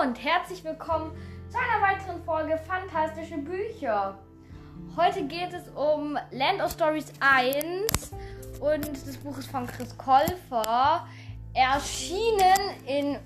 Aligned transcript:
und 0.00 0.22
herzlich 0.22 0.62
willkommen 0.62 1.10
zu 1.50 1.58
einer 1.58 1.84
weiteren 1.84 2.22
Folge 2.22 2.56
Fantastische 2.56 3.36
Bücher. 3.38 4.16
Heute 4.96 5.24
geht 5.24 5.52
es 5.52 5.68
um 5.70 6.16
Land 6.30 6.62
of 6.62 6.70
Stories 6.70 7.12
1 7.18 8.12
und 8.60 8.92
das 8.92 9.16
Buch 9.16 9.36
ist 9.38 9.50
von 9.50 9.66
Chris 9.66 9.98
Kolfer. 9.98 11.04
Erschienen 11.52 12.76
in 12.86 13.18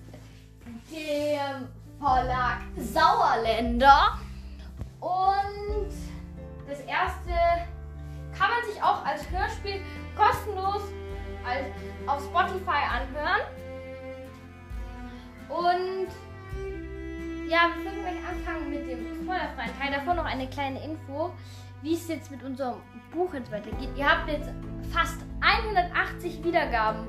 dem 0.90 1.68
Verlag 2.00 2.60
Sauerländer. 2.78 4.18
Und 4.98 5.92
das 6.66 6.80
erste 6.80 7.68
kann 8.32 8.48
man 8.48 8.72
sich 8.72 8.82
auch 8.82 9.04
als 9.04 9.28
Hörspiel 9.30 9.82
kostenlos 10.16 10.84
auf 12.06 12.22
Spotify 12.22 12.80
anhören. 12.90 13.42
Und 15.50 16.08
ja, 17.52 17.68
wir 17.76 17.84
können 17.84 18.00
gleich 18.00 18.16
anfangen 18.26 18.70
mit 18.70 18.88
dem 18.88 19.22
spoilerfreien 19.22 19.78
Teil. 19.78 19.92
Davor 19.92 20.14
noch 20.14 20.24
eine 20.24 20.48
kleine 20.48 20.82
Info, 20.82 21.32
wie 21.82 21.92
es 21.92 22.08
jetzt 22.08 22.30
mit 22.30 22.42
unserem 22.42 22.76
Buch 23.12 23.34
jetzt 23.34 23.52
weitergeht. 23.52 23.90
Ihr 23.94 24.08
habt 24.08 24.26
jetzt 24.30 24.48
fast 24.90 25.18
180 25.42 26.42
Wiedergaben 26.42 27.06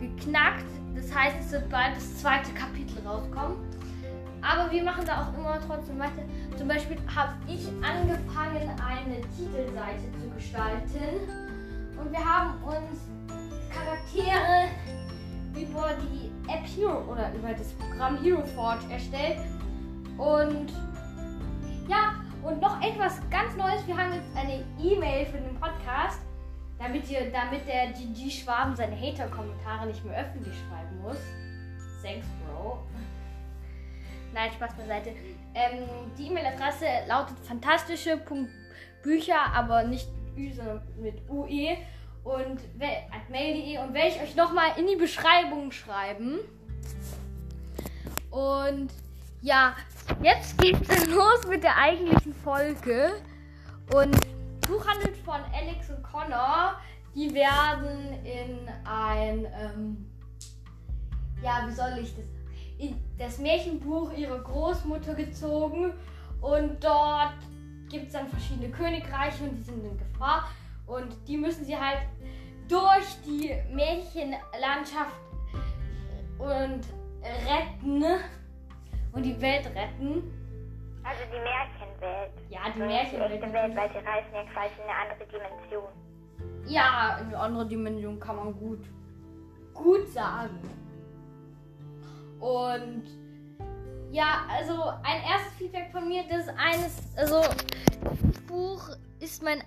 geknackt. 0.00 0.66
Das 0.96 1.14
heißt, 1.14 1.36
es 1.38 1.52
wird 1.52 1.70
bald 1.70 1.94
das 1.94 2.18
zweite 2.18 2.52
Kapitel 2.52 3.06
rauskommen. 3.06 3.56
Aber 4.42 4.70
wir 4.70 4.82
machen 4.82 5.04
da 5.06 5.22
auch 5.22 5.38
immer 5.38 5.60
trotzdem 5.64 5.98
weiter. 6.00 6.22
Zum 6.58 6.66
Beispiel 6.66 6.98
habe 7.14 7.34
ich 7.46 7.68
angefangen, 7.80 8.68
eine 8.82 9.20
Titelseite 9.36 10.10
zu 10.20 10.28
gestalten. 10.34 11.22
Und 12.00 12.10
wir 12.10 12.18
haben 12.18 12.62
uns 12.64 13.00
Charaktere 13.72 14.68
über 15.54 15.90
die 16.02 16.32
App 16.50 16.66
Hero 16.66 16.98
oder 17.10 17.32
über 17.32 17.52
das 17.52 17.72
Programm 17.74 18.20
Hero 18.20 18.44
Forge 18.56 18.84
erstellt. 18.90 19.38
Und 20.18 20.72
ja, 21.88 22.14
und 22.42 22.60
noch 22.60 22.82
etwas 22.82 23.20
ganz 23.30 23.56
Neues. 23.56 23.86
Wir 23.86 23.96
haben 23.96 24.12
jetzt 24.12 24.36
eine 24.36 24.62
E-Mail 24.78 25.24
für 25.26 25.38
den 25.38 25.58
Podcast, 25.58 26.20
damit, 26.78 27.10
ihr, 27.10 27.32
damit 27.32 27.66
der 27.66 27.88
GG 27.88 28.30
Schwaben 28.30 28.76
seine 28.76 28.94
Hater-Kommentare 28.98 29.86
nicht 29.86 30.04
mehr 30.04 30.20
öffentlich 30.20 30.54
schreiben 30.68 31.00
muss. 31.02 31.16
Thanks, 32.02 32.26
Bro. 32.46 32.82
Nein, 34.32 34.52
Spaß 34.52 34.74
beiseite. 34.74 35.10
Ähm, 35.54 35.84
die 36.18 36.26
E-Mail-Adresse 36.26 36.86
lautet 37.06 37.38
fantastische.bücher, 37.40 39.54
aber 39.54 39.84
nicht 39.84 40.08
Ü, 40.36 40.52
sondern 40.52 40.82
mit 41.00 41.22
UE 41.30 41.76
und 42.24 42.58
mail.de 42.78 43.78
und 43.78 43.94
werde 43.94 44.08
ich 44.08 44.20
euch 44.20 44.34
nochmal 44.34 44.78
in 44.78 44.86
die 44.86 44.96
Beschreibung 44.96 45.70
schreiben. 45.70 46.38
Und 48.30 48.90
ja, 49.40 49.76
jetzt 50.22 50.58
geht 50.58 50.76
es 50.88 51.06
los 51.14 51.46
mit 51.48 51.62
der 51.62 51.76
eigentlichen 51.76 52.34
Folge. 52.34 53.12
Und 53.92 54.16
Buch 54.66 54.86
handelt 54.86 55.16
von 55.18 55.40
Alex 55.52 55.90
und 55.90 56.02
Connor. 56.02 56.76
Die 57.14 57.32
werden 57.32 58.24
in 58.24 58.68
ein, 58.84 59.46
ähm, 59.58 60.10
ja, 61.42 61.64
wie 61.66 61.72
soll 61.72 61.98
ich 62.02 62.14
das, 62.16 62.24
in 62.78 62.96
das 63.18 63.38
Märchenbuch 63.38 64.12
ihrer 64.12 64.38
Großmutter 64.38 65.14
gezogen. 65.14 65.92
Und 66.40 66.82
dort 66.82 67.34
gibt 67.88 68.06
es 68.06 68.12
dann 68.12 68.28
verschiedene 68.28 68.70
Königreiche 68.70 69.44
und 69.44 69.56
die 69.56 69.62
sind 69.62 69.84
in 69.84 69.96
Gefahr. 69.96 70.48
Und 70.86 71.16
die 71.28 71.36
müssen 71.36 71.64
sie 71.64 71.76
halt 71.76 72.00
durch 72.68 73.06
die 73.26 73.54
Märchenlandschaft 73.72 75.16
und 76.38 76.82
retten 77.22 78.04
und 79.14 79.22
die 79.22 79.40
Welt 79.40 79.66
retten. 79.66 80.30
Also 81.04 81.22
die 81.30 81.40
Märchenwelt. 81.40 82.32
Ja, 82.48 82.60
die 82.74 82.78
So 82.78 82.84
Märchenwelt. 82.86 83.42
Die 83.42 83.52
Welt, 83.52 83.76
weil 83.76 83.90
sie 83.90 83.98
reisen 83.98 84.34
ja 84.34 84.44
quasi 84.52 84.74
in 84.82 84.88
eine 84.88 85.10
andere 85.10 85.26
Dimension. 85.26 85.88
Ja, 86.66 87.18
eine 87.20 87.38
andere 87.38 87.66
Dimension 87.66 88.18
kann 88.18 88.36
man 88.36 88.54
gut, 88.54 88.80
gut 89.74 90.08
sagen. 90.08 90.58
Und 92.40 93.04
ja, 94.10 94.44
also 94.48 94.84
ein 95.02 95.22
erstes 95.28 95.52
Feedback 95.58 95.90
von 95.90 96.08
mir, 96.08 96.24
das 96.28 96.46
ist 96.46 96.54
eines, 96.56 97.16
also 97.16 97.40
das 97.42 98.40
Buch 98.46 98.88
ist 99.20 99.42
mein 99.42 99.62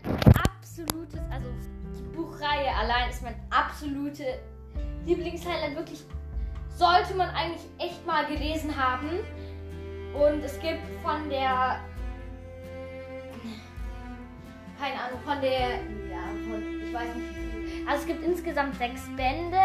absolutes, 0.47 1.19
also 1.29 1.50
die 1.97 2.16
Buchreihe 2.16 2.74
allein 2.75 3.09
ist 3.09 3.22
mein 3.22 3.35
absolute 3.50 4.40
Lieblingshighlight. 5.06 5.75
Wirklich 5.75 6.06
sollte 6.78 7.16
man 7.16 7.30
eigentlich 7.32 7.66
echt 7.80 8.06
mal 8.06 8.26
gelesen 8.26 8.76
haben. 8.76 9.10
Und 10.14 10.44
es 10.44 10.60
gibt 10.60 10.86
von 11.04 11.30
der, 11.30 11.80
keine 14.80 15.02
Ahnung, 15.02 15.20
von 15.26 15.42
der, 15.42 15.70
ja, 16.10 16.24
von, 16.50 16.82
ich 16.84 16.94
weiß 16.94 17.16
nicht 17.16 17.36
wie 17.36 17.68
viel. 17.68 17.88
Also 17.88 18.02
es 18.02 18.08
gibt 18.08 18.24
insgesamt 18.24 18.76
sechs 18.76 19.02
Bände. 19.16 19.58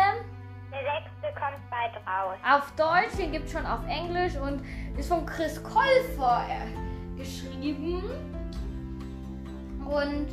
Der 0.73 0.81
sechste 0.81 1.39
kommt 1.39 1.71
bald 1.71 1.95
raus. 2.07 2.39
Auf 2.51 2.73
Deutsch, 2.77 3.17
den 3.19 3.33
gibt 3.33 3.47
es 3.47 3.53
schon 3.53 3.67
auf 3.67 3.81
Englisch 3.87 4.37
und 4.37 4.63
ist 4.99 5.09
von 5.09 5.25
Chris 5.27 5.63
Kolfer 5.63 6.47
äh, 6.49 7.19
geschrieben. 7.19 8.03
Und 9.85 10.29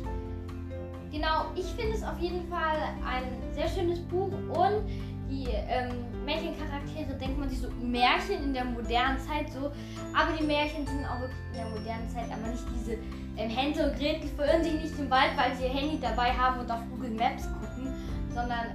genau, 1.12 1.46
ich 1.54 1.66
finde 1.66 1.94
es 1.94 2.02
auf 2.02 2.18
jeden 2.18 2.48
Fall 2.48 2.78
ein 3.06 3.42
sehr 3.52 3.68
schönes 3.68 4.00
Buch 4.08 4.32
und 4.32 4.88
die 5.30 5.46
ähm, 5.46 6.24
Märchencharaktere 6.24 7.14
denkt 7.18 7.38
man 7.38 7.48
sich 7.48 7.60
so 7.60 7.70
Märchen 7.80 8.42
in 8.42 8.52
der 8.52 8.64
modernen 8.64 9.18
Zeit 9.18 9.50
so, 9.50 9.70
aber 10.14 10.36
die 10.38 10.44
Märchen 10.44 10.86
sind 10.86 11.06
auch 11.06 11.20
wirklich 11.20 11.38
in 11.52 11.54
der 11.54 11.66
modernen 11.66 12.08
Zeit, 12.08 12.26
aber 12.26 12.50
nicht 12.50 12.64
diese 12.74 12.94
ähm, 13.36 13.48
Hänsel 13.48 13.90
und 13.90 13.98
Gretel 13.98 14.28
verirren 14.36 14.64
sich 14.64 14.74
nicht 14.74 14.98
im 14.98 15.10
Wald, 15.10 15.30
weil 15.36 15.54
sie 15.54 15.64
ihr 15.64 15.70
Handy 15.70 16.00
dabei 16.00 16.32
haben 16.32 16.60
und 16.60 16.70
auf 16.70 16.80
Google 16.90 17.10
Maps 17.10 17.44
gucken, 17.44 17.94
sondern 18.34 18.74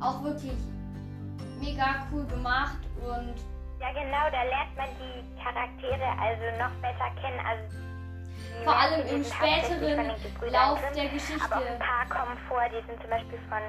auch 0.00 0.22
wirklich 0.22 0.52
mega 1.60 2.06
cool 2.12 2.24
gemacht 2.26 2.78
und 3.02 3.34
Ja 3.80 3.92
genau, 3.92 4.30
da 4.30 4.42
lernt 4.44 4.76
man 4.76 4.88
die 4.96 5.42
Charaktere 5.42 6.08
also 6.18 6.44
noch 6.58 6.72
besser 6.80 7.10
kennen. 7.20 7.40
Also 7.44 7.76
Vor 8.64 8.76
allem 8.76 9.06
im 9.08 9.24
späteren 9.24 10.06
Lauf 10.52 10.80
der 10.94 11.08
Geschichte. 11.08 11.44
Aber 11.44 11.56
auch 11.56 11.66
ein 11.66 11.78
paar 11.78 12.06
kommen 12.08 12.38
vor, 12.48 12.62
die 12.70 12.86
sind 12.86 13.00
zum 13.00 13.10
Beispiel 13.10 13.38
von 13.48 13.60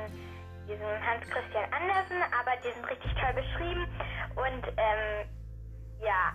diesem 0.68 0.92
Hans 1.02 1.24
Christian 1.30 1.66
Andersen, 1.72 2.22
aber 2.34 2.56
die 2.64 2.72
sind 2.74 2.90
richtig 2.90 3.12
toll 3.16 3.34
beschrieben. 3.34 3.86
Und 4.36 4.64
ähm, 4.78 5.30
ja, 6.02 6.34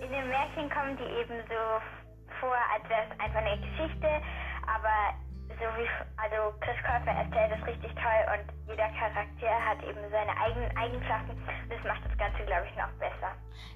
in 0.00 0.10
den 0.10 0.28
Märchen 0.28 0.70
kommen 0.70 0.96
die 0.96 1.10
eben 1.20 1.40
so 1.48 1.60
vor, 2.40 2.56
als 2.72 2.88
wäre 2.88 3.04
es 3.08 3.20
einfach 3.20 3.40
eine 3.40 3.60
Geschichte, 3.60 4.08
aber 4.66 5.14
so 5.60 5.66
wie, 5.76 5.88
also 6.16 6.56
Chris 6.60 6.76
Käufer 6.80 7.12
erzählt 7.12 7.52
es 7.52 7.66
richtig 7.66 7.92
toll 7.94 8.20
und 8.32 8.46
jeder 8.66 8.88
Charakter 8.96 9.52
hat 9.60 9.82
eben 9.84 10.00
seine 10.10 10.34
eigenen 10.40 10.74
Eigenschaften. 10.76 11.36
Das 11.68 11.84
macht 11.84 12.00
das 12.08 12.16
Ganze, 12.16 12.44
glaube 12.46 12.66
ich, 12.70 12.76
noch 12.76 12.90
besser. 12.98 13.32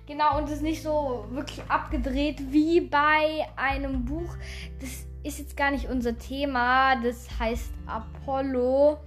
Genau, 0.07 0.39
und 0.39 0.45
es 0.45 0.57
ist 0.57 0.63
nicht 0.63 0.83
so 0.83 1.27
wirklich 1.31 1.63
abgedreht 1.69 2.41
wie 2.53 2.81
bei 2.81 3.47
einem 3.57 4.05
Buch. 4.05 4.35
Das 4.81 5.07
ist 5.25 5.39
jetzt 5.39 5.57
gar 5.57 5.71
nicht 5.71 5.89
unser 5.89 6.17
Thema. 6.17 6.97
Das 7.03 7.29
heißt 7.39 7.73
Apollo. 7.87 8.99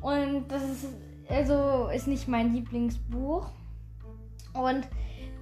Und 0.00 0.48
das 0.48 0.62
ist 0.62 0.86
also 1.30 1.88
ist 1.94 2.08
nicht 2.08 2.28
mein 2.28 2.52
Lieblingsbuch. 2.52 3.50
Und 4.52 4.88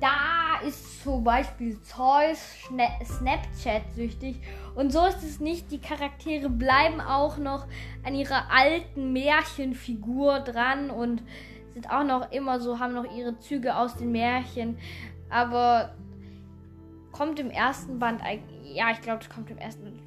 da 0.00 0.60
ist 0.66 1.02
zum 1.02 1.24
Beispiel 1.24 1.80
Zeus 1.82 2.38
Schna- 2.62 3.04
Snapchat-süchtig. 3.04 4.36
Und 4.74 4.92
so 4.92 5.04
ist 5.06 5.22
es 5.22 5.40
nicht. 5.40 5.70
Die 5.72 5.80
Charaktere 5.80 6.50
bleiben 6.50 7.00
auch 7.00 7.38
noch 7.38 7.66
an 8.04 8.14
ihrer 8.14 8.50
alten 8.50 9.12
Märchenfigur 9.12 10.40
dran 10.40 10.90
und 10.90 11.22
sind 11.72 11.90
auch 11.90 12.04
noch 12.04 12.30
immer 12.30 12.60
so, 12.60 12.78
haben 12.78 12.94
noch 12.94 13.10
ihre 13.16 13.38
Züge 13.38 13.76
aus 13.76 13.96
den 13.96 14.12
Märchen. 14.12 14.78
Aber 15.30 15.94
kommt 17.18 17.40
im 17.40 17.50
ersten 17.50 17.98
Band 17.98 18.22
eigentlich. 18.22 18.76
Ja, 18.76 18.90
ich 18.92 19.00
glaube, 19.00 19.18
das 19.18 19.28
kommt 19.28 19.50
im 19.50 19.58
ersten 19.58 19.82
Band. 19.84 19.98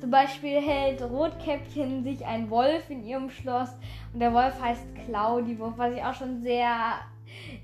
Zum 0.00 0.10
Beispiel 0.10 0.60
hält 0.60 1.02
Rotkäppchen 1.02 2.04
sich 2.04 2.24
ein 2.24 2.48
Wolf 2.48 2.88
in 2.88 3.02
ihrem 3.02 3.28
Schloss. 3.28 3.70
Und 4.12 4.20
der 4.20 4.32
Wolf 4.32 4.54
heißt 4.62 4.86
Claudiwolf, 5.04 5.76
was 5.76 5.92
ich 5.94 6.02
auch 6.02 6.14
schon 6.14 6.42
sehr. 6.42 7.00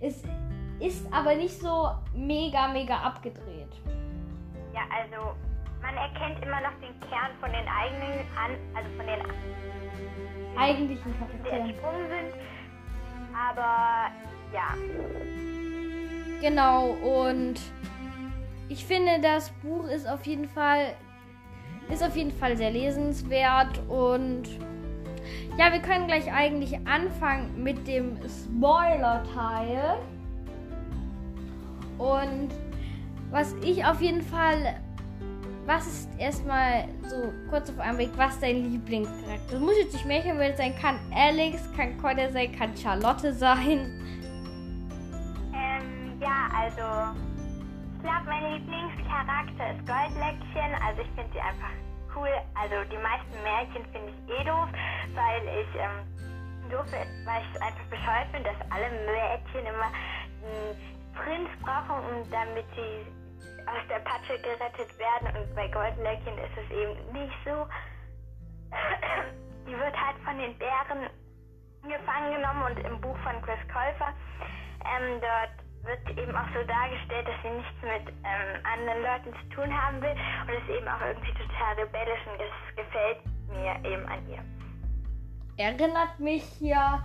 Es 0.01 0.23
ist 0.81 1.07
aber 1.13 1.37
nicht 1.37 1.59
so 1.61 1.91
mega, 2.15 2.69
mega 2.69 2.97
abgedreht. 2.97 3.73
Ja, 4.75 4.81
also 4.91 5.37
man 5.81 5.95
erkennt 5.97 6.45
immer 6.45 6.61
noch 6.61 6.75
den 6.81 6.99
Kern 7.09 7.31
von 7.41 7.51
den 7.51 7.67
eigenen, 7.69 8.27
an, 8.37 8.57
also 8.75 8.91
von 8.97 9.07
den 9.07 10.59
Eigentlichen 10.59 11.15
Charakteren. 11.19 11.71
entsprungen 11.71 12.09
sind. 12.09 12.35
Aber 13.35 14.11
ja, 14.53 14.75
Genau, 16.41 16.89
und 17.03 17.59
ich 18.69 18.85
finde, 18.85 19.21
das 19.23 19.51
Buch 19.63 19.85
ist 19.85 20.09
auf 20.09 20.27
jeden 20.27 20.49
Fall 20.49 20.95
ist 21.89 22.03
auf 22.03 22.17
jeden 22.17 22.33
Fall 22.33 22.57
sehr 22.57 22.73
lesenswert 22.73 23.79
und 23.89 24.49
ja, 25.59 25.73
wir 25.73 25.81
können 25.81 26.07
gleich 26.07 26.33
eigentlich 26.33 26.77
anfangen 26.87 27.63
mit 27.63 27.87
dem 27.87 28.19
Spoiler-Teil. 28.29 29.99
Und 31.99 32.51
was 33.31 33.55
ich 33.63 33.85
auf 33.85 34.01
jeden 34.01 34.23
Fall. 34.23 34.81
Was 35.65 35.85
ist 35.89 36.09
erstmal 36.19 36.85
so 37.09 37.33
kurz 37.51 37.71
auf 37.71 37.81
einem 37.81 37.99
Weg, 37.99 38.11
was 38.17 38.39
dein 38.39 38.71
Lieblingscharakter? 38.71 39.53
Das 39.53 39.61
muss 39.61 39.77
jetzt 39.77 39.95
nicht 39.95 40.07
Märchenwelt 40.07 40.57
sein, 40.57 40.73
kann 40.81 40.97
Alex, 41.13 41.61
kann 41.77 41.99
Corda 41.99 42.31
sein, 42.31 42.53
kann 42.53 42.77
Charlotte 42.77 43.33
sein. 43.33 44.01
Ähm, 45.53 46.21
ja, 46.21 46.47
also 46.55 47.19
glaube, 48.07 48.27
mein 48.27 48.53
Lieblingscharakter 48.55 49.75
ist 49.75 49.83
Goldlöckchen. 49.83 50.71
Also 50.87 51.03
ich 51.03 51.11
finde 51.19 51.33
sie 51.33 51.41
einfach 51.41 51.75
cool. 52.15 52.31
Also 52.55 52.77
die 52.87 53.03
meisten 53.03 53.35
Märchen 53.43 53.83
finde 53.91 54.15
ich 54.15 54.21
eh 54.31 54.45
doof, 54.45 54.71
weil 55.19 55.43
ich 55.43 55.71
ähm, 55.75 56.71
doof, 56.71 56.87
weil 56.87 57.43
ich 57.43 57.63
einfach 57.63 57.87
bescheuert 57.91 58.31
finde, 58.31 58.51
dass 58.51 58.71
alle 58.71 58.91
Märchen 59.11 59.67
immer 59.67 59.91
einen 59.91 60.79
Prinz 61.19 61.51
brauchen, 61.63 61.99
um 62.07 62.31
damit 62.31 62.67
sie 62.79 63.11
aus 63.67 63.83
der 63.91 63.99
Patsche 64.07 64.39
gerettet 64.39 64.91
werden. 65.03 65.27
Und 65.35 65.55
bei 65.57 65.67
Goldlöckchen 65.67 66.39
ist 66.39 66.55
es 66.63 66.71
eben 66.71 66.95
nicht 67.11 67.35
so. 67.45 67.67
die 69.67 69.75
wird 69.75 69.97
halt 69.99 70.17
von 70.23 70.39
den 70.39 70.57
Bären 70.59 71.11
gefangen 71.83 72.35
genommen 72.35 72.63
und 72.71 72.79
im 72.87 73.01
Buch 73.01 73.19
von 73.19 73.43
Chris 73.43 73.63
Käufer 73.67 74.15
ähm, 74.87 75.21
dort 75.21 75.66
wird 75.87 76.19
eben 76.19 76.37
auch 76.37 76.49
so 76.53 76.67
dargestellt, 76.67 77.27
dass 77.27 77.43
sie 77.43 77.51
nichts 77.51 77.81
mit 77.83 78.15
ähm, 78.25 78.61
anderen 78.65 79.03
Leuten 79.03 79.33
zu 79.41 79.57
tun 79.57 79.71
haben 79.73 80.03
will 80.03 80.15
und 80.43 80.53
ist 80.53 80.69
eben 80.69 80.89
auch 80.89 81.01
irgendwie 81.01 81.33
total 81.33 81.75
rebellisch 81.77 82.27
und 82.31 82.41
das 82.41 82.77
gefällt 82.77 83.19
mir 83.49 83.91
eben 83.91 84.07
an 84.07 84.21
ihr. 84.29 84.43
Erinnert 85.59 86.19
mich 86.19 86.43
hier 86.59 87.03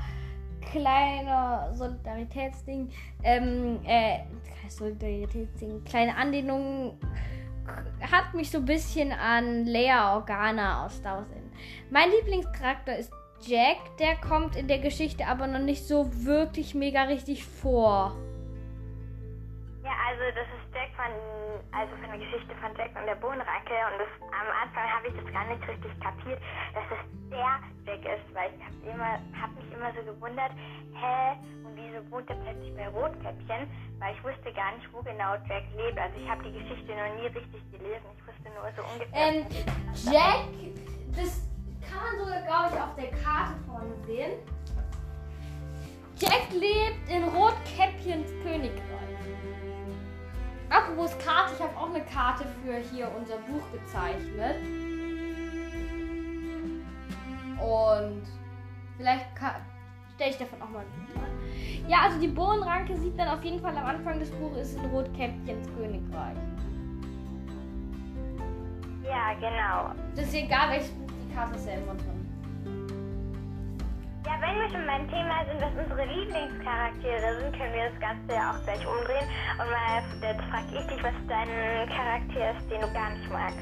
kleiner 0.72 1.74
Solidaritätsding, 1.74 2.92
ähm, 3.24 3.80
äh, 3.86 4.19
Solidaritätsding, 4.68 5.83
kleine 5.86 6.16
Anlehnung 6.16 7.00
hat 8.12 8.33
mich 8.33 8.50
so 8.50 8.57
ein 8.57 8.66
bisschen 8.66 9.12
an 9.12 9.66
Lea 9.66 9.94
Organa 10.13 10.86
aus 10.86 10.98
Star 10.98 11.18
Wars. 11.18 11.28
Mein 11.89 12.10
Lieblingscharakter 12.10 12.98
ist 12.98 13.12
Jack, 13.45 13.98
der 14.00 14.16
kommt 14.16 14.56
in 14.56 14.68
der 14.68 14.80
Geschichte 14.80 15.25
aber 15.28 15.48
noch 15.48 15.60
nicht 15.60 15.88
so 15.88 16.10
wirklich 16.25 16.75
mega 16.75 17.04
richtig 17.04 17.45
vor. 17.45 18.16
Also 20.21 20.38
das 20.38 20.45
ist 20.53 20.69
Jack 20.75 20.94
von, 20.94 21.09
also 21.73 21.97
von 21.97 22.06
der 22.13 22.19
Geschichte 22.21 22.53
von 22.62 22.69
Jack 22.77 22.94
und 22.94 23.07
der 23.09 23.15
Bohnenranke 23.15 23.73
und 23.89 23.97
das, 23.97 24.12
am 24.29 24.50
Anfang 24.53 24.85
habe 24.85 25.07
ich 25.09 25.18
das 25.18 25.33
gar 25.33 25.45
nicht 25.50 25.68
richtig 25.68 25.89
kapiert, 25.97 26.38
dass 26.77 26.85
es 26.94 27.01
der 27.33 27.57
Jack 27.89 28.06
ist, 28.06 28.29
weil 28.38 28.53
ich 28.53 28.62
habe 28.62 28.77
immer, 28.85 29.18
habe 29.33 29.53
mich 29.57 29.73
immer 29.73 29.89
so 29.97 30.06
gewundert, 30.06 30.53
hä, 30.94 31.41
und 31.65 31.73
wieso 31.73 32.06
wohnt 32.13 32.29
er 32.29 32.38
plötzlich 32.38 32.69
bei 32.77 32.88
Rotkäppchen, 32.89 33.65
weil 33.97 34.13
ich 34.13 34.23
wusste 34.23 34.53
gar 34.53 34.77
nicht, 34.77 34.85
wo 34.94 35.01
genau 35.01 35.33
Jack 35.50 35.65
lebt. 35.73 35.97
Also 35.97 36.13
ich 36.21 36.29
habe 36.29 36.44
die 36.45 36.53
Geschichte 36.53 36.94
noch 36.94 37.18
nie 37.18 37.25
richtig 37.25 37.62
gelesen, 37.73 38.06
ich 38.13 38.21
wusste 38.29 38.47
nur 38.53 38.69
so 38.77 38.85
ungefähr. 38.94 39.25
Ähm, 39.25 39.50
Jack, 40.06 40.53
das 41.18 41.50
kann 41.81 41.97
man 41.97 42.13
sogar, 42.21 42.45
glaube 42.45 42.69
ich, 42.69 42.77
auf 42.77 42.94
der 42.94 43.09
Karte 43.25 43.57
vorne 43.65 43.97
sehen. 44.06 44.38
Apropos 50.71 51.12
Karte, 51.18 51.53
ich 51.53 51.62
habe 51.62 51.77
auch 51.77 51.94
eine 51.94 52.01
Karte 52.06 52.45
für 52.63 52.77
hier 52.77 53.12
unser 53.13 53.35
Buch 53.39 53.62
gezeichnet. 53.73 54.56
Und 57.59 58.23
vielleicht 58.95 59.25
stelle 60.15 60.29
ich 60.29 60.38
davon 60.38 60.62
auch 60.62 60.69
mal 60.69 60.79
ein 60.79 61.89
Ja, 61.89 62.03
also 62.03 62.19
die 62.21 62.29
Bohnenranke 62.29 62.95
sieht 62.95 63.18
man 63.18 63.27
auf 63.27 63.44
jeden 63.44 63.59
Fall 63.59 63.75
am 63.75 63.85
Anfang 63.85 64.18
des 64.19 64.31
Buches 64.31 64.75
in 64.75 64.85
Rotkäppchens 64.85 65.68
Königreich. 65.75 66.38
Ja, 69.03 69.33
genau. 69.33 69.94
Das 70.15 70.27
ist 70.27 70.35
egal, 70.35 70.69
welches 70.69 70.91
Buch 70.91 71.09
die 71.27 71.35
Karte 71.35 71.56
ist 71.56 71.68
ja 71.68 71.73
immer 71.73 71.95
drin. 71.95 72.20
Ja, 74.23 74.33
wenn 74.39 74.56
wir 74.56 74.69
schon 74.69 74.85
beim 74.85 75.09
Thema 75.09 75.44
sind, 75.50 75.59
was 75.59 75.83
unsere 75.83 76.06
Lieblingscharaktere 76.06 77.41
sind, 77.41 77.57
können 77.57 77.73
wir 77.73 77.89
das 77.89 78.00
Ganze 78.00 78.33
ja 78.33 78.51
auch 78.51 78.63
gleich 78.63 78.85
umdrehen. 78.85 79.27
Und 79.53 79.65
mal, 79.71 80.03
jetzt 80.21 80.41
frage 80.45 80.79
ich 80.79 80.88
dich, 80.88 81.03
was 81.03 81.13
dein 81.27 81.89
Charakter 81.89 82.56
ist, 82.56 82.69
den 82.69 82.81
du 82.81 82.94
gar 82.94 83.09
nicht 83.09 83.31
magst. 83.31 83.57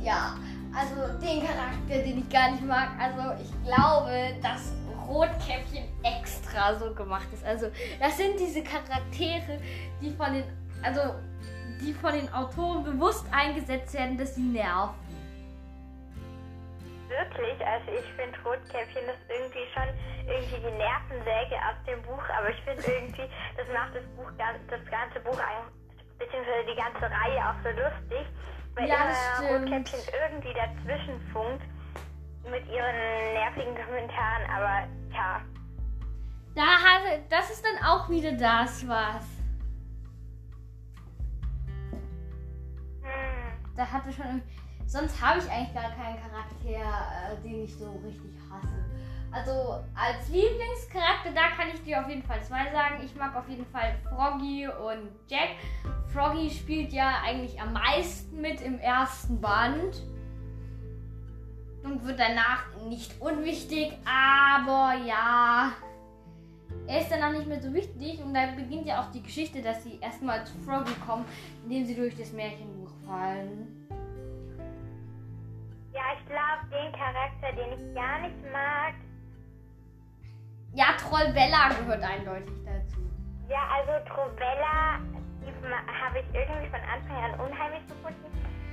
Ja, 0.00 0.36
also 0.72 1.18
den 1.18 1.44
Charakter, 1.44 1.98
den 2.04 2.18
ich 2.20 2.28
gar 2.28 2.52
nicht 2.52 2.64
mag, 2.64 2.90
also 3.00 3.42
ich 3.42 3.50
glaube, 3.64 4.38
dass 4.40 4.72
Rotkäppchen 5.08 5.84
extra 6.04 6.78
so 6.78 6.94
gemacht 6.94 7.26
ist. 7.32 7.44
Also 7.44 7.66
das 7.98 8.16
sind 8.16 8.38
diese 8.38 8.62
Charaktere, 8.62 9.58
die 10.00 10.10
von 10.10 10.32
den, 10.32 10.44
also 10.84 11.16
die 11.80 11.92
von 11.92 12.12
den 12.12 12.32
Autoren 12.32 12.84
bewusst 12.84 13.26
eingesetzt 13.32 13.94
werden, 13.94 14.16
dass 14.16 14.36
sie 14.36 14.42
nerven 14.42 15.09
wirklich. 17.10 17.58
Also 17.66 17.90
ich 17.90 18.06
finde 18.14 18.38
Rotkäppchen 18.46 19.04
ist 19.10 19.24
irgendwie 19.28 19.66
schon 19.74 19.90
irgendwie 20.26 20.62
die 20.62 20.76
Nervensäge 20.78 21.58
aus 21.58 21.78
dem 21.86 22.00
Buch, 22.02 22.22
aber 22.38 22.50
ich 22.50 22.60
finde 22.62 22.82
irgendwie, 22.86 23.28
das 23.56 23.66
macht 23.74 23.94
das 23.94 24.06
Buch 24.16 24.30
das 24.38 24.84
ganze 24.90 25.20
Buch 25.20 25.38
beziehungsweise 26.18 26.64
die 26.70 26.78
ganze 26.78 27.04
Reihe 27.10 27.40
auch 27.42 27.58
so 27.64 27.70
lustig, 27.70 28.24
weil 28.74 28.88
ja, 28.88 29.10
immer 29.10 29.50
Rotkäppchen 29.50 30.00
irgendwie 30.14 30.54
dazwischen 30.54 31.20
funkt 31.32 31.64
mit 32.44 32.66
ihren 32.68 32.96
nervigen 33.34 33.74
Kommentaren, 33.74 34.44
aber 34.48 34.86
ja. 35.12 35.40
Da 36.54 36.62
hatte, 36.62 37.22
das 37.28 37.50
ist 37.50 37.64
dann 37.64 37.84
auch 37.84 38.08
wieder 38.08 38.32
das 38.32 38.86
was. 38.86 39.24
Hm. 43.02 43.74
Da 43.76 43.90
hatte 43.90 44.12
schon 44.12 44.42
Sonst 44.90 45.20
habe 45.22 45.38
ich 45.38 45.48
eigentlich 45.48 45.72
gar 45.72 45.92
keinen 45.92 46.16
Charakter, 46.16 46.66
äh, 46.66 47.40
den 47.44 47.62
ich 47.62 47.76
so 47.76 47.92
richtig 48.04 48.32
hasse. 48.50 48.84
Also 49.30 49.84
als 49.94 50.28
Lieblingscharakter, 50.28 51.30
da 51.32 51.50
kann 51.56 51.68
ich 51.72 51.80
dir 51.84 52.00
auf 52.00 52.08
jeden 52.08 52.24
Fall 52.24 52.42
zwei 52.42 52.72
sagen. 52.72 53.00
Ich 53.04 53.14
mag 53.14 53.36
auf 53.36 53.48
jeden 53.48 53.64
Fall 53.66 53.94
Froggy 54.08 54.66
und 54.66 55.10
Jack. 55.28 55.50
Froggy 56.12 56.50
spielt 56.50 56.92
ja 56.92 57.22
eigentlich 57.24 57.60
am 57.60 57.72
meisten 57.72 58.40
mit 58.40 58.60
im 58.62 58.80
ersten 58.80 59.40
Band. 59.40 60.02
Und 61.84 62.04
wird 62.04 62.18
danach 62.18 62.64
nicht 62.88 63.14
unwichtig, 63.20 63.92
aber 64.04 64.94
ja. 65.06 65.70
Er 66.88 67.00
ist 67.00 67.12
danach 67.12 67.30
nicht 67.30 67.46
mehr 67.46 67.62
so 67.62 67.72
wichtig 67.72 68.20
und 68.24 68.34
dann 68.34 68.56
beginnt 68.56 68.86
ja 68.86 69.00
auch 69.00 69.12
die 69.12 69.22
Geschichte, 69.22 69.62
dass 69.62 69.84
sie 69.84 70.00
erstmal 70.00 70.44
zu 70.44 70.58
Froggy 70.66 70.94
kommen, 71.06 71.24
indem 71.62 71.86
sie 71.86 71.94
durch 71.94 72.16
das 72.16 72.32
Märchenbuch 72.32 72.90
fallen. 73.06 73.79
Ja, 75.92 76.02
ich 76.14 76.24
glaube, 76.26 76.62
den 76.70 76.92
Charakter, 76.92 77.52
den 77.52 77.72
ich 77.74 77.94
gar 77.94 78.20
nicht 78.20 78.52
mag. 78.52 78.94
Ja, 80.72 80.94
Trollbella 80.98 81.68
gehört 81.68 82.02
eindeutig 82.02 82.54
dazu. 82.64 83.00
Ja, 83.48 83.66
also 83.74 83.92
Trollbella 84.06 85.00
habe 86.00 86.20
ich 86.20 86.34
irgendwie 86.34 86.68
von 86.70 86.80
Anfang 86.80 87.16
an 87.16 87.40
unheimlich 87.40 87.86
gefunden, 87.88 88.30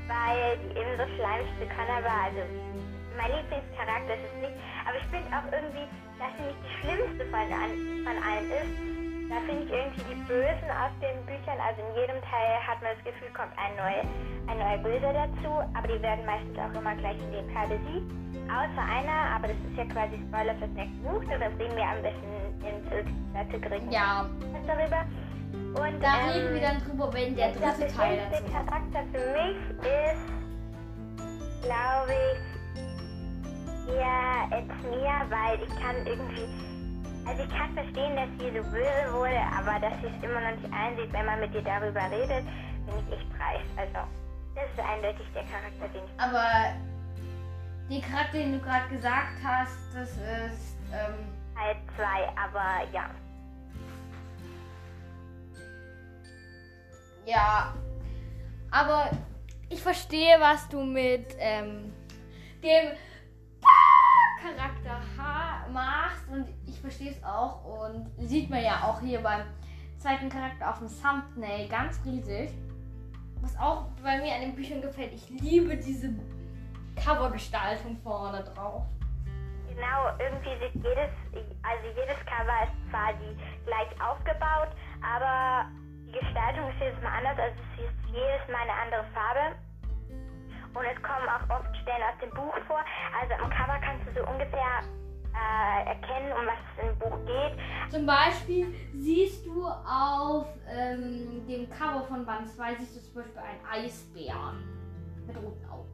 weil 0.07 0.57
die 0.59 0.77
eben 0.77 0.93
so 0.97 1.05
schleimigste 1.15 1.67
Connor 1.73 2.03
war. 2.03 2.29
Also 2.29 2.41
mein 3.17 3.31
Lieblingscharakter 3.31 4.13
ist 4.13 4.29
es 4.29 4.41
nicht. 4.41 4.57
Aber 4.85 4.97
ich 4.97 5.07
finde 5.09 5.27
auch 5.33 5.45
irgendwie, 5.51 5.89
dass 6.19 6.31
sie 6.37 6.45
nicht 6.45 6.61
die 6.61 6.73
schlimmste 6.81 7.25
von, 7.25 7.49
von 8.05 8.23
allen 8.23 8.51
ist 8.51 9.06
da 9.29 9.35
finde 9.45 9.63
ich 9.63 9.71
irgendwie 9.71 10.03
die 10.07 10.19
Bösen 10.23 10.69
aus 10.71 10.93
den 11.03 11.19
Büchern, 11.25 11.59
also 11.59 11.81
in 11.83 11.91
jedem 11.99 12.19
Teil 12.23 12.55
hat 12.63 12.81
man 12.81 12.95
das 12.95 13.03
Gefühl, 13.03 13.27
kommt 13.35 13.51
ein 13.59 13.75
neuer, 13.75 14.03
ein 14.47 14.57
neuer 14.57 14.79
Böse 14.79 15.11
dazu, 15.11 15.51
aber 15.75 15.87
die 15.87 16.01
werden 16.01 16.25
meistens 16.25 16.55
auch 16.55 16.73
immer 16.79 16.95
gleich 16.95 17.19
in 17.19 17.31
dem 17.31 17.47
Teil 17.53 17.67
besiegt. 17.67 18.07
Außer 18.47 18.83
einer, 18.87 19.35
aber 19.35 19.51
das 19.51 19.59
ist 19.67 19.75
ja 19.75 19.85
quasi 19.91 20.15
Spoiler 20.23 20.55
fürs 20.55 20.71
nächste 20.71 20.99
Buch, 21.03 21.23
das 21.27 21.51
reden 21.59 21.75
wir 21.75 21.83
am 21.83 22.01
besten 22.01 22.31
in 22.63 22.79
Zirkelgericht 22.87 23.91
ja. 23.91 24.29
darüber. 24.65 25.03
Und, 25.75 25.99
da 26.01 26.19
ähm, 26.19 26.29
reden 26.31 26.53
wir 26.53 26.61
dann 26.61 26.79
drüber, 26.79 27.13
wenn 27.13 27.35
der 27.35 27.51
dritte 27.51 27.87
Teil 27.91 28.17
dazu 28.31 28.43
Der 28.43 28.51
Charakter 28.51 29.03
für 29.11 29.25
mich 29.35 29.57
ist, 29.83 30.27
glaube 31.63 32.15
ich, 32.15 32.39
eher 33.93 34.47
Ethnia, 34.51 35.25
weil 35.29 35.59
ich 35.63 35.75
kann 35.81 35.95
irgendwie 36.05 36.47
also 37.27 37.43
ich 37.43 37.49
kann 37.49 37.73
verstehen, 37.73 38.15
dass 38.15 38.29
sie 38.39 38.57
so 38.57 38.63
böse 38.71 39.13
wurde, 39.13 39.41
aber 39.55 39.79
dass 39.79 39.93
sie 40.01 40.07
es 40.07 40.23
immer 40.23 40.39
noch 40.39 40.55
nicht 40.61 40.73
einsieht, 40.73 41.11
wenn 41.11 41.25
man 41.25 41.39
mit 41.39 41.53
ihr 41.53 41.61
darüber 41.61 42.01
redet, 42.09 42.45
bin 42.85 42.95
ich 43.05 43.13
echt 43.13 43.29
preis. 43.37 43.65
Also 43.75 44.07
das 44.55 44.63
ist 44.71 44.79
eindeutig 44.79 45.27
der 45.35 45.43
Charakter, 45.43 45.87
den 45.93 46.03
ich. 46.05 46.19
Aber 46.19 46.73
die 47.89 48.01
Charakter, 48.01 48.37
den 48.37 48.53
du 48.53 48.59
gerade 48.59 48.87
gesagt 48.89 49.37
hast, 49.43 49.77
das 49.93 50.11
ist 50.11 50.77
ähm 50.93 51.37
halt 51.57 51.77
zwei, 51.95 52.29
aber 52.37 52.87
ja. 52.93 53.09
Ja, 57.25 57.73
aber 58.71 59.09
ich 59.69 59.81
verstehe, 59.81 60.39
was 60.39 60.67
du 60.69 60.81
mit 60.81 61.35
ähm, 61.39 61.91
dem 62.63 62.91
Charakter 64.55 64.99
machst 65.71 66.27
und 66.29 66.47
ich 66.65 66.79
verstehe 66.79 67.11
es 67.11 67.23
auch 67.23 67.63
und 67.63 68.09
sieht 68.17 68.49
man 68.49 68.63
ja 68.63 68.83
auch 68.83 68.99
hier 69.01 69.21
beim 69.21 69.41
zweiten 69.97 70.29
Charakter 70.29 70.69
auf 70.69 70.79
dem 70.79 70.87
Thumbnail, 70.87 71.67
ganz 71.67 71.99
riesig. 72.05 72.51
Was 73.41 73.57
auch 73.59 73.85
bei 74.01 74.19
mir 74.19 74.33
an 74.33 74.41
den 74.41 74.55
Büchern 74.55 74.81
gefällt, 74.81 75.13
ich 75.13 75.29
liebe 75.29 75.75
diese 75.77 76.13
Covergestaltung 76.95 77.97
vorne 78.03 78.43
drauf. 78.43 78.83
Genau, 79.69 80.09
irgendwie 80.17 80.57
sieht 80.57 80.83
jedes, 80.83 81.11
also 81.61 81.87
jedes 81.95 82.17
Cover 82.25 82.63
ist 82.63 82.89
quasi 82.89 83.37
gleich 83.65 83.89
aufgebaut, 84.01 84.69
aber 85.03 85.69
die 86.07 86.13
Gestaltung 86.13 86.67
ist 86.71 86.79
jedes 86.79 86.99
Mal 87.03 87.17
anders, 87.19 87.37
also 87.37 87.55
es 87.77 87.85
ist 87.85 88.09
jedes 88.09 88.47
Mal 88.51 88.63
eine 88.63 88.73
andere 88.73 89.05
Farbe. 89.13 89.55
Und 90.77 90.85
es 90.85 91.01
kommen 91.01 91.27
auch 91.27 91.57
oft 91.57 91.75
Stellen 91.81 92.03
aus 92.03 92.19
dem 92.21 92.29
Buch 92.31 92.53
vor. 92.67 92.83
Also 93.19 93.33
am 93.43 93.49
Cover 93.49 93.79
kannst 93.81 94.05
du 94.07 94.13
so 94.13 94.29
ungefähr 94.29 94.83
äh, 95.33 95.89
erkennen, 95.89 96.31
um 96.33 96.45
was 96.45 96.59
es 96.77 96.89
im 96.89 96.99
Buch 96.99 97.17
geht. 97.25 97.57
Zum 97.89 98.05
Beispiel 98.05 98.73
siehst 98.93 99.45
du 99.47 99.65
auf 99.65 100.45
ähm, 100.69 101.47
dem 101.47 101.67
Cover 101.71 102.03
von 102.03 102.25
Band 102.25 102.47
2 102.49 102.75
siehst 102.75 102.95
du 102.95 103.01
zum 103.01 103.23
Beispiel 103.23 103.41
einen 103.41 103.85
Eisbären 103.85 104.63
mit 105.25 105.35
roten 105.37 105.65
Augen. 105.67 105.89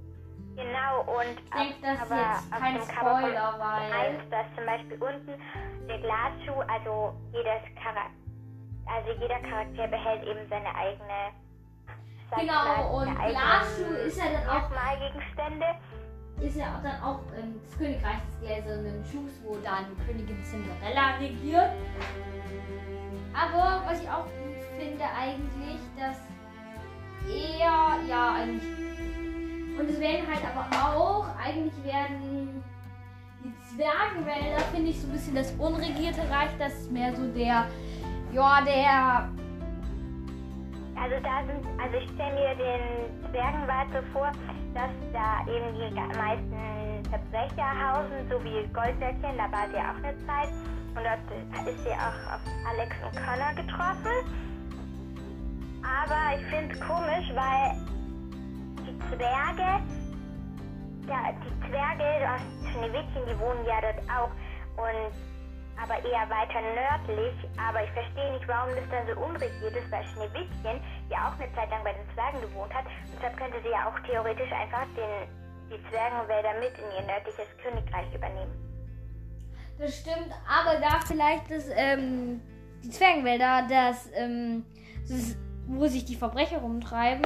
Genau, 0.56 1.02
und 1.18 1.40
Ich 1.40 1.50
denke, 1.50 1.82
das 1.82 2.02
ist 2.04 2.12
jetzt 2.12 2.54
auf 2.54 2.60
kein 2.60 2.82
Spoiler, 2.82 3.56
weil. 3.58 4.18
1, 4.18 4.30
da 4.30 4.42
ist 4.42 4.56
zum 4.56 4.66
Beispiel 4.66 5.02
unten 5.02 5.88
der 5.88 5.98
Glasschuh, 6.00 6.60
also 6.68 7.16
jedes 7.32 7.64
Charakter, 7.82 8.12
also 8.86 9.12
jeder 9.20 9.40
Charakter 9.40 9.88
behält 9.88 10.24
eben 10.28 10.48
seine 10.50 10.76
eigene 10.76 11.34
Genau, 12.40 12.98
und 12.98 13.16
Glasschuh 13.16 13.94
ist 14.06 14.18
ja 14.18 14.26
dann 14.32 14.48
auch 14.48 14.70
Merkmalgegenstände. 14.70 15.66
ist 16.42 16.58
ja 16.58 16.80
dann 16.84 17.02
auch 17.02 17.20
ähm, 17.38 17.60
das 17.64 17.78
Königreich 17.78 18.18
des 18.28 18.40
gläsernen 18.42 19.04
Schuhs, 19.06 19.32
wo 19.44 19.56
dann 19.64 19.86
Königin 20.06 20.44
Cinderella 20.44 21.16
regiert. 21.20 21.72
Aber 23.34 23.84
was 23.86 24.02
ich 24.02 24.10
auch 24.10 24.26
gut 24.26 24.64
finde 24.78 25.04
eigentlich, 25.04 25.80
dass 25.98 26.18
er 27.28 28.04
ja 28.08 28.34
eigentlich 28.36 28.84
und 29.80 29.90
es 29.90 30.00
werden 30.00 30.28
halt 30.28 30.44
aber 30.46 30.96
auch 30.96 31.26
eigentlich 31.44 31.74
werden 31.84 32.64
die 33.44 33.54
Zwergenwälder 33.76 34.60
finde 34.72 34.92
ich 34.92 35.02
so 35.02 35.08
ein 35.08 35.14
bisschen 35.14 35.36
das 35.36 35.52
unregierte 35.58 36.22
Reich, 36.30 36.52
das 36.60 36.74
ist 36.74 36.92
mehr 36.92 37.16
so 37.16 37.26
der 37.34 37.68
ja 38.32 38.62
der 38.62 39.30
Also 40.96 41.16
da 41.24 41.44
sind, 41.46 41.66
also 41.82 41.98
ich 41.98 42.10
stelle 42.12 42.34
mir 42.36 42.56
den 42.56 43.32
Zwergenwald 43.32 43.88
so 43.92 44.02
vor, 44.14 44.32
dass 44.74 44.92
da 45.12 45.42
eben 45.52 45.74
die 45.78 46.18
meisten 46.18 47.04
Verbrecher 47.10 47.70
hausen, 47.78 48.30
so 48.30 48.44
wie 48.44 48.66
Goldbärchen, 48.74 49.38
da 49.38 49.52
war 49.52 49.68
sie 49.70 49.78
auch 49.78 49.98
eine 50.04 50.18
Zeit. 50.26 50.50
Und 50.96 51.04
dort 51.04 51.68
ist 51.68 51.84
sie 51.84 51.92
auch 51.92 52.34
auf 52.34 52.42
Alex 52.70 52.96
und 53.04 53.16
Connor 53.26 53.54
getroffen. 53.56 54.44
Aber 55.84 56.40
ich 56.40 56.46
finde 56.48 56.74
es 56.74 56.80
komisch, 56.80 57.30
weil 57.34 57.76
die 58.86 58.98
Zwerge, 59.10 59.82
ja, 61.08 61.34
die 61.44 61.70
Zwerge 61.70 62.30
aus 62.30 62.72
Schneewittchen, 62.72 63.24
die 63.28 63.40
wohnen 63.40 63.66
ja 63.66 63.82
dort 63.82 64.02
auch. 64.10 64.32
Und 64.78 65.33
aber 65.84 66.00
eher 66.00 66.30
weiter 66.30 66.62
nördlich. 66.62 67.36
Aber 67.60 67.84
ich 67.84 67.92
verstehe 67.92 68.32
nicht, 68.34 68.48
warum 68.48 68.72
das 68.76 68.88
dann 68.90 69.06
so 69.08 69.20
unregiert 69.20 69.76
ist, 69.76 69.92
weil 69.92 70.04
Schneewittchen 70.16 70.80
ja 71.10 71.28
auch 71.28 71.36
eine 71.40 71.52
Zeit 71.54 71.70
lang 71.70 71.84
bei 71.84 71.94
den 71.94 72.08
Zwergen 72.14 72.42
gewohnt 72.42 72.74
hat. 72.74 72.86
Deshalb 73.16 73.38
könnte 73.38 73.58
sie 73.62 73.70
ja 73.70 73.90
auch 73.90 74.00
theoretisch 74.08 74.52
einfach 74.52 74.88
den, 74.96 75.28
die 75.68 75.80
Zwergenwälder 75.90 76.54
mit 76.60 76.74
in 76.80 76.88
ihr 76.96 77.06
nördliches 77.06 77.48
Königreich 77.62 78.08
übernehmen. 78.16 78.56
Das 79.78 80.00
stimmt, 80.00 80.32
aber 80.48 80.80
da 80.80 81.00
vielleicht 81.06 81.50
das, 81.50 81.68
ähm, 81.76 82.40
die 82.84 82.90
Zwergenwälder, 82.90 83.68
das, 83.68 84.10
ähm, 84.14 84.66
das, 85.10 85.36
wo 85.68 85.88
sich 85.88 86.06
die 86.06 86.16
Verbrecher 86.16 86.60
rumtreiben, 86.60 87.26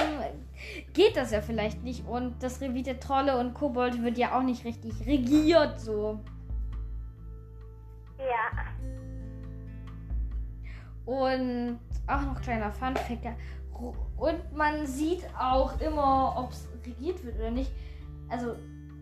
geht 0.94 1.16
das 1.16 1.30
ja 1.30 1.42
vielleicht 1.42 1.82
nicht. 1.82 2.06
Und 2.06 2.42
das 2.42 2.60
Revier 2.60 2.82
der 2.82 3.00
Trolle 3.00 3.38
und 3.38 3.54
Kobold 3.54 4.02
wird 4.02 4.16
ja 4.18 4.36
auch 4.36 4.42
nicht 4.42 4.64
richtig 4.64 5.06
regiert 5.06 5.78
so. 5.78 6.20
Und 11.06 11.78
auch 12.06 12.20
noch 12.22 12.40
kleiner 12.42 12.70
Funfact. 12.72 13.24
ja, 13.24 13.32
ru- 13.74 13.94
Und 14.16 14.52
man 14.56 14.86
sieht 14.86 15.24
auch 15.38 15.80
immer, 15.80 16.34
ob 16.36 16.52
es 16.52 16.68
regiert 16.84 17.24
wird 17.24 17.36
oder 17.38 17.50
nicht. 17.50 17.70
Also, 18.28 18.56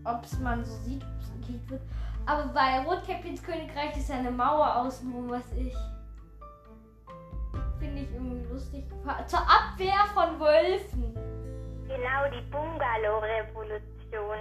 ob 0.04 0.24
es 0.24 0.38
man 0.38 0.64
so 0.64 0.74
sieht, 0.84 1.02
ob 1.02 1.20
es 1.20 1.32
regiert 1.42 1.68
wird. 1.70 1.82
Aber 2.26 2.44
bei 2.48 2.80
Rotkäppchens 2.84 3.42
Königreich 3.42 3.96
ist 3.96 4.10
eine 4.10 4.30
Mauer 4.30 4.76
außenrum, 4.76 5.30
was 5.30 5.52
ich. 5.56 5.74
Finde 7.78 8.02
ich 8.02 8.12
irgendwie 8.12 8.44
lustig. 8.52 8.84
Zur 9.26 9.40
Abwehr 9.40 10.04
von 10.14 10.38
Wölfen. 10.40 11.14
genau 11.86 12.28
die 12.32 12.42
Bungalow-Revolution. 12.50 14.38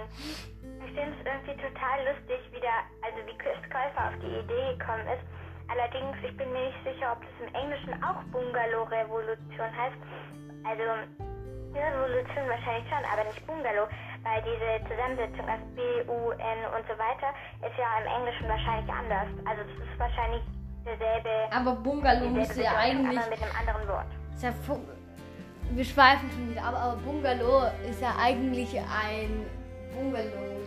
Ich 0.86 0.92
finde 0.94 1.12
es 1.18 1.26
irgendwie 1.26 1.56
total 1.60 1.98
lustig, 2.06 2.40
wie 2.54 2.60
da, 2.62 2.86
also 3.02 3.18
wie 3.26 3.36
Chris 3.38 3.58
Käufer 3.68 4.08
auf 4.08 4.16
die 4.22 4.38
Idee 4.38 4.78
gekommen 4.78 5.04
ist. 5.10 5.24
Allerdings, 5.68 6.14
ich 6.22 6.34
bin 6.38 6.46
mir 6.54 6.70
nicht 6.70 6.78
sicher, 6.86 7.12
ob 7.12 7.20
das 7.20 7.34
im 7.42 7.50
Englischen 7.54 7.92
auch 8.06 8.22
Bungalow-Revolution 8.30 9.66
heißt. 9.74 9.98
Also, 10.62 10.84
Revolution 11.74 12.46
wahrscheinlich 12.48 12.86
schon, 12.88 13.02
aber 13.04 13.24
nicht 13.26 13.42
Bungalow, 13.46 13.90
weil 14.22 14.40
diese 14.46 14.70
Zusammensetzung 14.88 15.44
aus 15.50 15.60
B, 15.74 15.82
U, 16.08 16.30
N 16.38 16.58
und 16.70 16.84
so 16.86 16.94
weiter 16.96 17.34
ist 17.66 17.76
ja 17.76 17.90
im 18.00 18.06
Englischen 18.22 18.48
wahrscheinlich 18.48 18.88
anders. 18.88 19.28
Also, 19.44 19.62
das 19.66 19.76
ist 19.90 19.98
wahrscheinlich 19.98 20.42
derselbe, 20.86 21.30
Aber 21.50 21.74
Bungalow 21.82 22.30
müsste 22.30 22.62
ja 22.62 22.78
eigentlich. 22.78 23.18
aber 23.18 23.28
mit 23.30 23.42
einem 23.42 23.54
anderen 23.58 23.88
Wort. 23.88 24.10
Ist 24.32 24.42
ja 24.44 24.52
fu- 24.52 24.86
wir 25.74 25.84
schweifen 25.84 26.30
schon 26.30 26.50
wieder 26.50 26.62
ab, 26.62 26.74
aber 26.78 26.96
Bungalow 27.02 27.66
ist 27.90 28.00
ja 28.00 28.14
eigentlich 28.16 28.70
ein 28.78 29.44
Bungalow, 29.92 30.62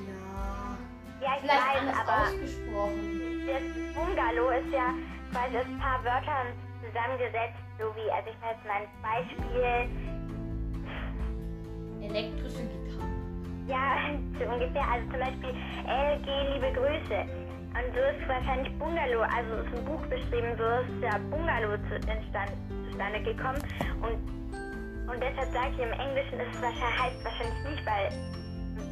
ja. 1.21 1.35
Ich 1.35 1.41
Vielleicht 1.41 1.61
weiß, 1.61 1.79
anders 1.81 1.99
aber 1.99 2.17
ausgesprochen. 2.23 3.45
das 3.47 3.63
Bungalow 3.95 4.49
ist 4.51 4.71
ja 4.73 4.93
quasi 5.31 5.57
aus 5.57 5.65
ein 5.65 5.79
paar 5.79 5.99
Wörtern 6.03 6.47
zusammengesetzt, 6.83 7.59
so 7.77 7.85
wie, 7.95 8.09
also 8.11 8.29
ich 8.29 8.37
nenne 8.39 8.53
jetzt 8.55 8.65
mal 8.65 8.79
ein 8.81 8.89
Beispiel, 9.03 9.89
Elektrische 12.01 12.63
Gitarre. 12.63 13.09
ja, 13.67 13.97
so 14.39 14.45
ungefähr, 14.51 14.85
also 14.87 15.05
zum 15.11 15.19
Beispiel 15.19 15.53
LG, 15.85 16.27
liebe 16.53 16.71
Grüße. 16.73 17.19
Und 17.69 17.93
so 17.93 18.01
ist 18.01 18.27
wahrscheinlich 18.27 18.73
Bungalow, 18.79 19.21
also 19.21 19.61
ist 19.61 19.73
ein 19.77 19.85
Buch 19.85 20.01
beschrieben, 20.07 20.57
so 20.57 20.65
ist 20.81 21.03
ja 21.03 21.17
Bungalow 21.29 21.77
zu, 21.87 21.95
entstand, 22.09 22.51
zustande 22.89 23.21
gekommen. 23.21 23.61
Und, 24.01 24.17
und 25.11 25.21
deshalb 25.21 25.51
sage 25.53 25.69
ich, 25.77 25.79
im 25.79 25.91
Englischen 25.93 26.39
ist 26.39 26.49
es 26.55 26.61
wahrscheinlich, 26.61 26.99
heißt 26.99 27.23
wahrscheinlich 27.23 27.63
nicht, 27.69 27.85
weil 27.85 28.09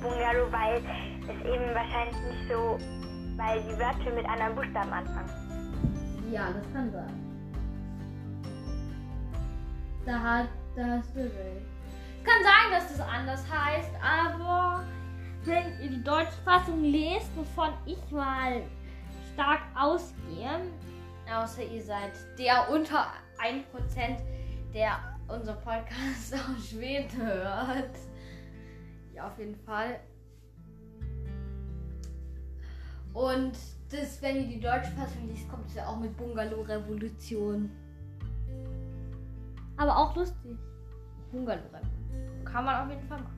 Bungalow, 0.01 0.51
weil 0.51 0.81
es 1.29 1.45
eben 1.45 1.73
wahrscheinlich 1.73 2.15
nicht 2.15 2.49
so, 2.49 2.77
weil 3.37 3.61
die 3.63 3.77
Wörter 3.79 4.15
mit 4.15 4.25
anderen 4.25 4.55
Buchstaben 4.55 4.91
anfangen. 4.91 5.29
Ja, 6.31 6.51
das 6.51 6.73
kann 6.73 6.91
sein. 6.91 7.13
Da, 10.05 10.19
hat, 10.19 10.47
da 10.75 10.85
hast 10.97 11.15
du 11.15 11.29
kann 12.27 12.43
sein, 12.43 12.71
dass 12.71 12.89
das 12.89 13.07
anders 13.07 13.43
heißt, 13.49 13.91
aber 14.01 14.85
wenn 15.45 15.79
ihr 15.81 15.89
die 15.91 16.03
deutsche 16.03 16.41
Fassung 16.43 16.83
lest, 16.83 17.35
wovon 17.37 17.69
ich 17.85 18.11
mal 18.11 18.63
stark 19.33 19.61
ausgehe, 19.75 20.69
außer 21.33 21.63
ihr 21.63 21.81
seid 21.81 22.11
der 22.37 22.69
unter 22.69 23.07
1%, 23.39 23.63
der 24.73 24.99
unser 25.29 25.53
Podcast 25.53 26.33
aus 26.33 26.69
Schweden 26.69 27.21
hört. 27.21 27.95
Ja, 29.13 29.27
auf 29.27 29.39
jeden 29.39 29.55
Fall. 29.55 29.99
Und 33.17 33.57
das, 33.89 34.21
wenn 34.21 34.35
ihr 34.35 34.47
die 34.47 34.59
deutsche 34.59 34.91
Fassung 34.91 35.27
liest, 35.27 35.49
kommt 35.49 35.65
es 35.65 35.73
ja 35.73 35.87
auch 35.87 35.97
mit 35.97 36.15
Bungalow 36.17 36.61
Revolution. 36.61 37.71
Aber 39.75 39.97
auch 39.97 40.15
lustig. 40.15 40.55
Bungalow 41.31 41.65
Revolution. 41.73 42.45
Kann 42.45 42.65
man 42.65 42.85
auf 42.85 42.93
jeden 42.93 43.07
Fall 43.07 43.17
machen. 43.17 43.33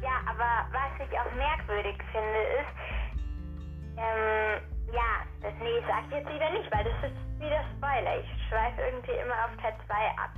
Ja, 0.00 0.20
aber 0.24 0.68
was 0.70 1.08
ich 1.08 1.18
auch 1.18 1.34
merkwürdig 1.34 1.96
finde, 2.12 2.40
ist, 2.60 3.18
ähm, 3.96 4.75
ja, 4.92 5.24
das, 5.42 5.52
nee, 5.60 5.80
sag 5.86 6.04
ich 6.06 6.12
jetzt 6.12 6.34
wieder 6.34 6.50
nicht, 6.52 6.70
weil 6.72 6.84
das 6.84 7.10
ist 7.10 7.40
wieder 7.40 7.64
Spoiler. 7.76 8.20
Ich 8.20 8.48
schweife 8.48 8.82
irgendwie 8.82 9.12
immer 9.12 9.34
auf 9.44 9.56
Teil 9.60 9.74
2 9.86 9.94
ab. 10.22 10.30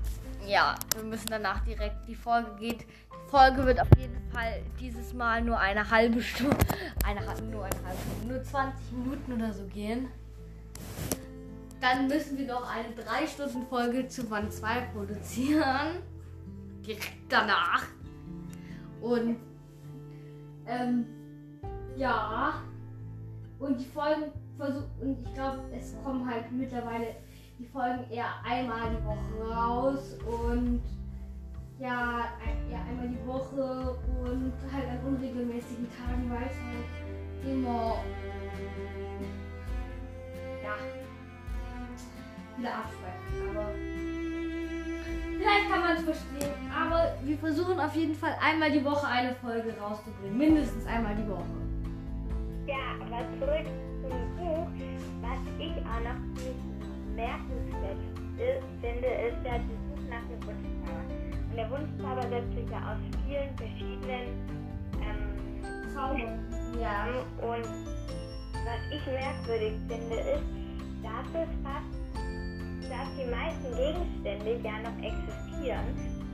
Ja, 0.46 0.74
wir 0.96 1.04
müssen 1.04 1.28
danach 1.28 1.60
direkt, 1.64 2.06
die 2.06 2.14
Folge 2.14 2.50
geht. 2.58 2.82
Die 2.82 3.30
Folge 3.30 3.66
wird 3.66 3.80
auf 3.80 3.88
jeden 3.96 4.30
Fall 4.30 4.62
dieses 4.80 5.12
Mal 5.12 5.42
nur 5.42 5.58
eine 5.58 5.90
halbe 5.90 6.22
Stunde, 6.22 6.56
eine, 7.04 7.20
nur 7.42 7.64
eine 7.64 7.84
halbe 7.84 8.00
Stunde, 8.00 8.34
nur 8.34 8.42
20 8.42 8.92
Minuten 8.92 9.32
oder 9.34 9.52
so 9.52 9.64
gehen. 9.66 10.08
Dann 11.80 12.08
müssen 12.08 12.36
wir 12.38 12.46
noch 12.46 12.68
eine 12.68 12.88
3-Stunden-Folge 12.88 14.08
zu 14.08 14.28
Band 14.28 14.52
2 14.52 14.80
produzieren. 14.92 16.02
Direkt 16.84 17.12
danach. 17.28 17.84
Und, 19.00 19.36
ähm, 20.66 21.06
ja. 21.96 22.62
Und 23.58 23.80
die 23.80 23.84
Folgen 23.84 24.32
versuchen, 24.56 24.90
und 25.00 25.26
ich 25.26 25.34
glaube, 25.34 25.62
es 25.76 25.94
kommen 26.04 26.28
halt 26.28 26.50
mittlerweile 26.52 27.16
die 27.58 27.66
Folgen 27.66 28.08
eher 28.10 28.26
einmal 28.44 28.90
die 28.90 29.04
Woche 29.04 29.52
raus 29.52 30.16
und 30.26 30.80
ja, 31.80 32.28
ein, 32.44 32.70
ja 32.70 32.78
einmal 32.88 33.08
die 33.08 33.26
Woche 33.26 33.96
und 34.22 34.52
halt 34.72 34.88
an 34.88 34.98
unregelmäßigen 35.06 35.86
Tagen, 35.96 36.30
weil 36.30 36.46
es 36.46 36.56
halt 36.56 37.52
immer 37.52 37.96
ja 40.62 40.74
wieder 42.58 42.74
abschweifen. 42.74 43.50
Aber 43.50 43.68
vielleicht 45.38 45.70
kann 45.70 45.80
man 45.80 45.96
es 45.96 46.02
verstehen. 46.02 46.54
Aber 46.76 47.14
wir 47.22 47.38
versuchen 47.38 47.78
auf 47.78 47.94
jeden 47.94 48.14
Fall 48.14 48.36
einmal 48.40 48.70
die 48.70 48.84
Woche 48.84 49.06
eine 49.06 49.34
Folge 49.36 49.74
rauszubringen. 49.80 50.36
Mindestens 50.36 50.86
einmal 50.86 51.14
die 51.14 51.28
Woche. 51.28 51.67
Ja, 52.68 53.00
aber 53.00 53.24
zurück 53.40 53.64
zum 54.02 54.36
Buch. 54.36 54.68
Was 55.22 55.40
ich 55.58 55.72
auch 55.88 56.04
noch 56.04 56.20
bemerkenswert 56.36 57.96
finde, 58.82 59.08
ist 59.08 59.40
ja 59.42 59.56
die 59.56 59.78
Suche 59.88 60.04
nach 60.10 60.20
dem 60.28 60.36
Wunschzauber. 60.44 61.00
Und 61.48 61.56
der 61.56 61.70
Wunschzauber 61.70 62.28
setzt 62.28 62.52
sich 62.54 62.68
ja 62.68 62.92
aus 62.92 63.00
vielen 63.24 63.56
verschiedenen 63.56 64.36
ähm, 65.00 65.94
Zauber. 65.94 66.28
Ja. 66.78 67.08
Und 67.40 67.64
was 68.52 68.80
ich 68.92 69.06
merkwürdig 69.06 69.72
finde, 69.88 70.16
ist, 70.16 70.44
dass 71.02 71.26
es 71.40 71.48
fast, 71.64 71.88
dass 72.84 73.08
die 73.16 73.30
meisten 73.30 73.74
Gegenstände 73.80 74.60
ja 74.62 74.76
noch 74.84 74.98
existieren. 75.00 75.88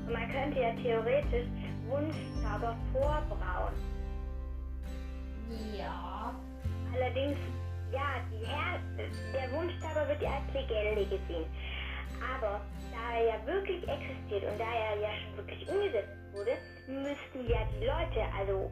Und 0.05 0.13
man 0.13 0.29
könnte 0.33 0.61
ja 0.61 0.75
theoretisch 0.83 1.47
Wunschzauber 1.89 2.77
vorbrauen. 2.93 3.94
Ja. 5.77 6.35
Allerdings, 6.95 7.39
ja, 7.93 8.21
Her 8.47 8.81
der 9.33 9.53
Wunschzauber 9.53 10.09
wird 10.09 10.23
ja 10.23 10.31
als 10.31 10.55
Legende 10.55 11.05
gesehen. 11.05 11.47
Aber 12.21 12.61
da 12.93 13.19
er 13.19 13.27
ja 13.27 13.47
wirklich 13.47 13.83
existiert 13.89 14.45
und 14.51 14.59
da 14.59 14.65
er 14.65 15.01
ja 15.01 15.09
schon 15.23 15.37
wirklich 15.37 15.69
umgesetzt 15.69 16.17
wurde, 16.33 16.57
müssten 16.87 17.49
ja 17.49 17.67
die 17.75 17.87
Leute, 17.87 18.25
also 18.39 18.71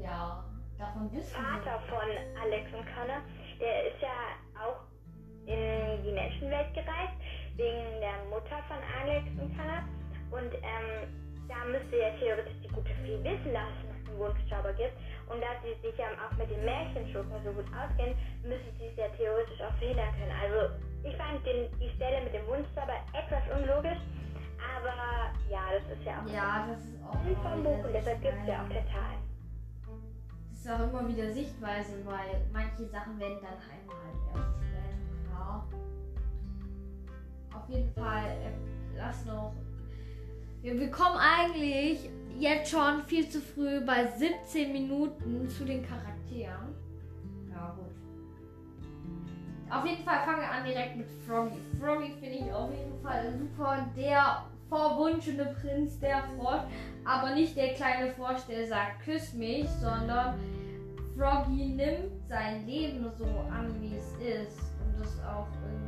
Ja. 0.00 0.44
Davon 0.78 1.10
wissen 1.12 1.30
Vater 1.30 1.78
von 1.88 2.08
Alex 2.42 2.66
und 2.74 2.84
Connor, 2.94 3.22
der 3.60 3.86
ist 3.86 4.02
ja 4.02 4.34
auch 4.58 4.82
in 5.46 6.02
die 6.02 6.10
Menschenwelt 6.10 6.74
gereist, 6.74 7.14
wegen 7.56 8.00
der 8.00 8.24
Mutter 8.28 8.58
von 8.66 8.78
Alex 9.00 9.24
und 9.38 9.56
Connor. 9.56 9.84
Und 10.32 10.52
ähm, 10.54 11.06
da 11.48 11.64
müsste 11.70 11.96
ja 11.96 12.10
theoretisch 12.18 12.58
die 12.64 12.68
gute 12.74 12.90
Fee 13.04 13.22
wissen, 13.22 13.54
dass 13.54 13.93
einen 14.14 14.22
Wunschzauber 14.22 14.72
gibt. 14.74 14.94
Und 15.26 15.40
da 15.42 15.58
sie 15.62 15.74
sich 15.82 15.96
ja 15.98 16.06
auch 16.22 16.32
mit 16.36 16.50
den 16.50 16.64
Märchenschurken 16.64 17.32
so 17.44 17.52
gut 17.52 17.66
auskennen, 17.74 18.14
müsste 18.42 18.70
sie 18.78 18.86
es 18.86 18.96
ja 18.96 19.08
theoretisch 19.16 19.60
auch 19.60 19.74
verhindern 19.78 20.14
können. 20.14 20.34
Also 20.34 20.74
ich 21.02 21.16
fand 21.16 21.44
den, 21.46 21.68
die 21.78 21.90
Stelle 21.96 22.22
mit 22.22 22.34
dem 22.34 22.46
Wunschzauber 22.46 23.02
etwas 23.12 23.44
unlogisch. 23.50 23.98
Aber 24.62 25.34
ja, 25.50 25.76
das 25.76 25.98
ist 25.98 26.04
ja 26.06 26.22
auch 26.22 26.26
Ja, 26.30 26.66
das 26.70 26.80
ist 26.80 26.96
auch 27.04 27.20
ein 27.20 27.36
vom 27.42 27.62
Buch 27.62 27.84
und 27.84 27.92
deshalb 27.92 28.22
gibt 28.22 28.34
es 28.42 28.48
ja 28.48 28.62
auch 28.62 28.68
total. 28.68 29.18
Das 30.50 30.58
ist 30.60 30.70
auch 30.70 30.88
immer 30.88 31.08
wieder 31.08 31.30
Sichtweise, 31.32 32.04
weil 32.06 32.40
manche 32.52 32.86
Sachen 32.88 33.18
werden 33.20 33.38
dann 33.42 33.58
einmal 33.68 33.96
erst 34.32 34.56
später 34.56 35.28
klar. 35.28 35.68
Auf 37.54 37.68
jeden 37.68 37.92
Fall, 37.92 38.28
äh, 38.28 38.96
lass 38.96 39.26
noch. 39.26 39.52
Wir, 40.64 40.90
kommen 40.90 41.18
eigentlich 41.18 42.08
jetzt 42.38 42.70
schon 42.70 43.02
viel 43.06 43.28
zu 43.28 43.38
früh 43.38 43.84
bei 43.84 44.06
17 44.06 44.72
Minuten 44.72 45.46
zu 45.46 45.66
den 45.66 45.86
Charakteren. 45.86 46.74
Ja, 47.50 47.76
gut. 47.76 47.94
Auf 49.70 49.84
jeden 49.84 50.02
Fall 50.04 50.24
fangen 50.24 50.40
wir 50.40 50.50
an 50.50 50.64
direkt 50.64 50.96
mit 50.96 51.06
Froggy. 51.26 51.58
Froggy 51.78 52.14
finde 52.18 52.46
ich 52.46 52.50
auf 52.50 52.70
jeden 52.70 52.98
Fall 53.02 53.30
super. 53.38 53.86
Der 53.94 54.46
verwunschene 54.70 55.54
Prinz, 55.60 56.00
der 56.00 56.24
Frosch. 56.34 56.62
Aber 57.04 57.34
nicht 57.34 57.54
der 57.58 57.74
kleine 57.74 58.10
Frosch, 58.14 58.46
der 58.48 58.66
sagt, 58.66 59.02
küss 59.04 59.34
mich, 59.34 59.68
sondern 59.68 60.40
Froggy 61.14 61.66
nimmt 61.66 62.26
sein 62.26 62.66
Leben 62.66 63.12
so 63.18 63.26
an, 63.26 63.70
wie 63.82 63.96
es 63.96 64.12
ist. 64.14 64.60
Und 64.80 64.98
das 64.98 65.22
auch 65.26 65.46
irgendwie. 65.62 65.83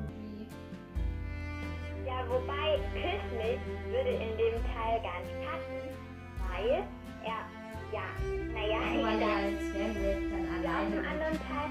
Ja, 2.06 2.22
wobei 2.28 2.78
Küss 2.94 3.24
mich 3.36 3.58
würde 3.90 4.10
in 4.10 4.32
dem 4.38 4.56
Teil 4.70 5.02
gar 5.02 5.18
nicht 5.20 5.36
passen, 5.42 5.82
weil 6.46 6.84
er, 7.24 7.42
ja, 7.92 8.06
naja, 8.54 8.78
Weil 9.02 9.20
er 9.20 9.36
als 9.36 9.58
Zwergenwelt 9.72 10.32
dann 10.32 10.62
Ja, 10.62 10.70
alleine 10.70 10.90
dem 10.96 11.04
anderen 11.04 11.38
Teil, 11.50 11.70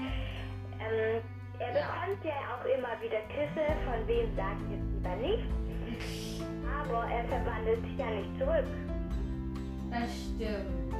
ähm, 0.80 1.22
er 1.58 1.68
Ja. 1.68 1.72
bekommt 1.72 2.24
ja 2.24 2.36
auch 2.52 2.64
immer 2.66 2.94
wieder 3.00 3.20
Küsse, 3.32 3.64
von 3.88 4.06
wem 4.06 4.28
sagt 4.36 4.60
jetzt 4.70 4.88
lieber 4.92 5.16
nicht. 5.16 5.44
Aber 6.80 7.06
er 7.10 7.24
verwandelt 7.24 7.80
sich 7.82 7.96
ja 7.96 8.06
nicht 8.10 8.38
zurück. 8.38 8.68
Das 9.90 10.10
stimmt. 10.12 10.94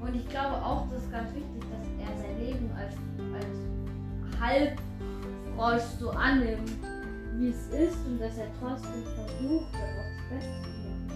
Und 0.00 0.14
ich 0.14 0.28
glaube 0.28 0.56
auch, 0.56 0.86
das 0.90 1.02
ist 1.02 1.10
ganz 1.10 1.34
wichtig, 1.34 1.62
dass 1.72 1.88
er 1.98 2.16
sein 2.18 2.38
Leben 2.38 2.70
als, 2.76 2.94
als 3.32 4.40
Halbfrosch 4.40 5.82
so 5.98 6.10
annimmt, 6.10 6.70
wie 7.38 7.50
es 7.50 7.66
ist 7.68 7.98
und 8.06 8.18
dass 8.18 8.38
er 8.38 8.48
trotzdem 8.60 9.04
versucht, 9.04 9.74
daraus 9.74 10.06
das 10.16 10.28
Beste 10.30 10.62
zu 10.62 10.68
machen. 10.68 11.06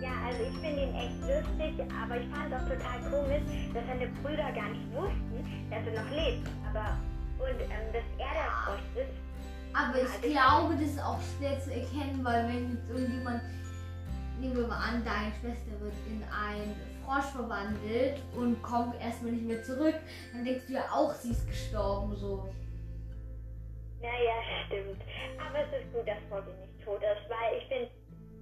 Ja, 0.00 0.12
also 0.24 0.42
ich 0.42 0.56
finde 0.60 0.82
ihn 0.82 0.94
echt 0.94 1.20
lustig, 1.20 1.74
aber 1.90 2.20
ich 2.20 2.28
fand 2.28 2.52
es 2.52 2.60
auch 2.60 2.68
total 2.68 2.98
komisch, 3.10 3.42
dass 3.74 3.86
seine 3.86 4.06
Brüder 4.22 4.52
gar 4.52 4.68
nicht 4.70 4.86
wussten, 4.94 5.42
dass 5.70 5.86
er 5.86 6.02
noch 6.02 6.10
lebt. 6.10 6.48
Aber, 6.70 6.96
und 7.38 7.60
ähm, 7.60 7.92
dass 7.92 8.06
er 8.18 8.32
der 8.34 8.50
Frosch 8.64 8.86
ist. 8.94 9.14
Aber 9.72 10.00
ich 10.00 10.22
glaube, 10.22 10.74
das 10.74 10.90
ist 10.90 11.02
auch 11.02 11.18
schwer 11.36 11.58
zu 11.60 11.72
erkennen, 11.72 12.20
weil 12.22 12.48
wenn 12.48 12.72
jetzt 12.72 12.88
irgendjemand, 12.88 13.42
nehmen 14.40 14.56
wir 14.56 14.68
mal 14.68 14.78
an, 14.78 15.04
deine 15.04 15.32
Schwester 15.40 15.72
wird 15.80 15.94
in 16.08 16.22
einen 16.22 16.74
Frosch 17.04 17.26
verwandelt 17.32 18.22
und 18.36 18.62
kommt 18.62 18.98
erstmal 19.00 19.32
nicht 19.32 19.44
mehr 19.44 19.62
zurück, 19.62 19.96
dann 20.32 20.44
denkst 20.44 20.66
du 20.66 20.74
ja 20.74 20.84
auch, 20.92 21.12
sie 21.14 21.30
ist 21.30 21.46
gestorben, 21.46 22.14
so. 22.16 22.48
Naja, 24.00 24.36
stimmt. 24.66 25.00
Aber 25.40 25.60
es 25.60 25.82
ist 25.82 25.92
gut, 25.92 26.06
dass 26.06 26.18
Froggy 26.28 26.52
nicht 26.60 26.84
tot 26.84 27.00
ist, 27.02 27.28
weil 27.30 27.58
ich 27.58 27.64
finde, 27.68 27.90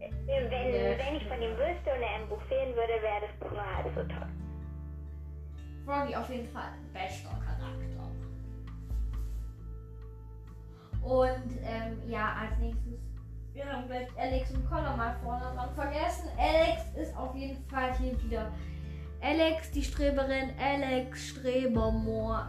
äh, 0.01 0.51
wenn, 0.51 0.75
Ja, 0.75 0.99
wenn 0.99 1.17
ich 1.17 1.27
von 1.27 1.41
ihm 1.41 1.57
wüsste 1.57 1.95
und 1.95 2.03
er 2.03 2.23
im 2.23 2.29
Buch 2.29 2.43
fehlen 2.49 2.75
würde, 2.75 3.01
wäre 3.01 3.23
das 3.23 3.35
Buch 3.39 3.51
nur 3.51 3.77
halb 3.77 3.87
so 3.95 4.03
toll. 4.03 4.29
Froggy 5.85 6.17
auf 6.17 6.29
jeden 6.31 6.49
Fall 6.49 6.73
ein 6.73 6.93
bester 6.93 7.31
Charakter. 7.45 8.11
Und 11.03 11.59
ähm, 11.63 12.01
ja, 12.09 12.35
als 12.41 12.59
nächstes, 12.59 12.95
wir 13.53 13.71
haben 13.71 13.87
gleich 13.87 14.09
Alex 14.17 14.51
und 14.53 14.67
Connor 14.67 14.97
mal 14.97 15.15
vorne 15.23 15.55
dran 15.55 15.75
vergessen. 15.75 16.29
Alex 16.39 16.83
ist 16.97 17.17
auf 17.17 17.35
jeden 17.37 17.63
Fall 17.69 17.97
hier 17.99 18.21
wieder. 18.25 18.51
Alex, 19.21 19.71
die 19.71 19.83
Streberin, 19.83 20.55
Alex 20.59 21.29
Strebermoor. 21.29 22.47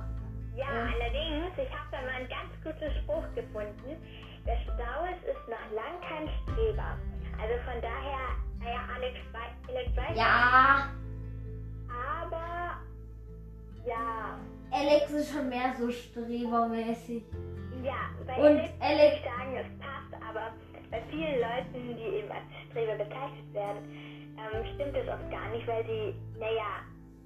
Ja, 0.55 0.65
Ja. 0.65 0.93
allerdings, 0.93 1.57
ich 1.57 1.69
habe 1.71 1.87
da 1.91 2.01
mal 2.01 2.15
einen 2.19 2.29
ganz 2.29 2.51
guten 2.63 2.91
Spruch 3.01 3.23
gefunden. 3.35 3.97
Der 4.45 4.57
Strauß 4.63 5.17
ist 5.23 5.47
noch 5.49 5.71
lang 5.75 5.99
kein 6.07 6.29
Streber. 6.43 6.97
Also 7.41 7.55
von 7.65 7.81
daher, 7.81 8.35
naja, 8.59 8.79
Alex, 8.95 9.17
Alex 9.67 9.95
weiß, 9.97 10.17
Ja, 10.17 10.89
aber 11.89 12.77
ja, 13.85 14.37
Alex 14.71 15.11
ist 15.11 15.31
schon 15.33 15.49
mehr 15.49 15.73
so 15.77 15.91
strebermäßig. 15.91 17.23
ja, 17.83 18.09
bei 18.25 18.35
Und 18.35 18.61
Alex 18.79 19.17
ich 19.17 19.23
sagen, 19.23 19.57
es 19.57 19.67
passt, 19.79 20.23
aber 20.27 20.53
bei 20.89 21.01
vielen 21.09 21.39
Leuten, 21.41 21.97
die 21.97 22.17
eben 22.17 22.31
als 22.31 22.43
Streber 22.69 22.95
bezeichnet 22.95 23.53
werden, 23.53 23.83
ähm, 24.37 24.65
stimmt 24.75 24.95
es 24.95 25.07
oft 25.07 25.29
gar 25.31 25.49
nicht, 25.49 25.67
weil 25.67 25.85
sie, 25.85 26.15
naja, 26.39 26.81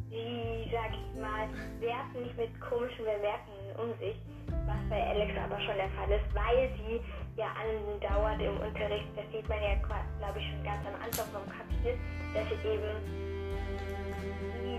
die, 0.09 0.69
sag 0.71 0.91
ich 0.93 1.21
mal, 1.21 1.47
werfen 1.79 2.23
nicht 2.23 2.37
mit 2.37 2.59
komischen 2.59 3.05
Bemerkungen 3.05 3.75
um 3.77 3.97
sich, 3.99 4.17
was 4.65 4.81
bei 4.89 5.01
Alex 5.01 5.31
aber 5.37 5.59
schon 5.61 5.75
der 5.75 5.89
Fall 5.89 6.11
ist, 6.11 6.33
weil 6.33 6.69
sie 6.77 6.99
ja 7.37 7.53
andauernd 7.55 8.41
im 8.41 8.57
Unterricht, 8.57 9.07
das 9.15 9.25
sieht 9.31 9.47
man 9.47 9.61
ja, 9.61 9.75
glaube 9.75 10.39
ich, 10.39 10.45
schon 10.49 10.63
ganz 10.63 10.85
am 10.85 10.95
Anfang 11.01 11.27
vom 11.31 11.45
Kapitel, 11.47 11.97
dass 12.33 12.47
sie 12.49 12.67
eben 12.67 12.93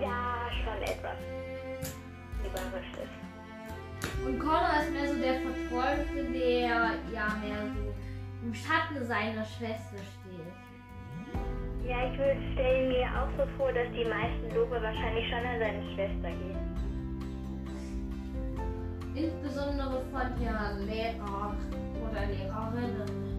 ja 0.03 0.51
schon 0.63 0.83
etwas 0.83 1.19
überrascht 2.45 2.97
ist. 2.99 3.21
Und 4.25 4.39
Connor 4.39 4.81
ist 4.83 4.93
mehr 4.93 5.09
so 5.09 5.19
der 5.19 5.41
Verträumte, 5.41 6.25
der 6.33 6.95
ja 7.13 7.29
mehr 7.43 7.67
so 7.75 7.95
im 8.43 8.55
Schatten 8.55 9.05
seiner 9.07 9.45
Schwester 9.45 9.99
steht. 9.99 10.70
Ja, 11.87 12.07
ich 12.11 12.19
würde 12.19 12.37
stellen 12.53 12.89
mir 12.89 13.07
auch 13.07 13.31
so 13.37 13.47
vor, 13.57 13.73
dass 13.73 13.89
die 13.93 14.05
meisten 14.05 14.55
Lobe 14.55 14.81
wahrscheinlich 14.83 15.29
schon 15.29 15.39
an 15.39 15.59
seine 15.59 15.83
Schwester 15.95 16.31
gehen. 16.31 16.59
Insbesondere 19.15 20.03
von 20.13 20.29
ihren 20.41 20.87
Lehrer 20.87 21.57
oder 22.03 22.27
Lehrerinnen. 22.27 23.31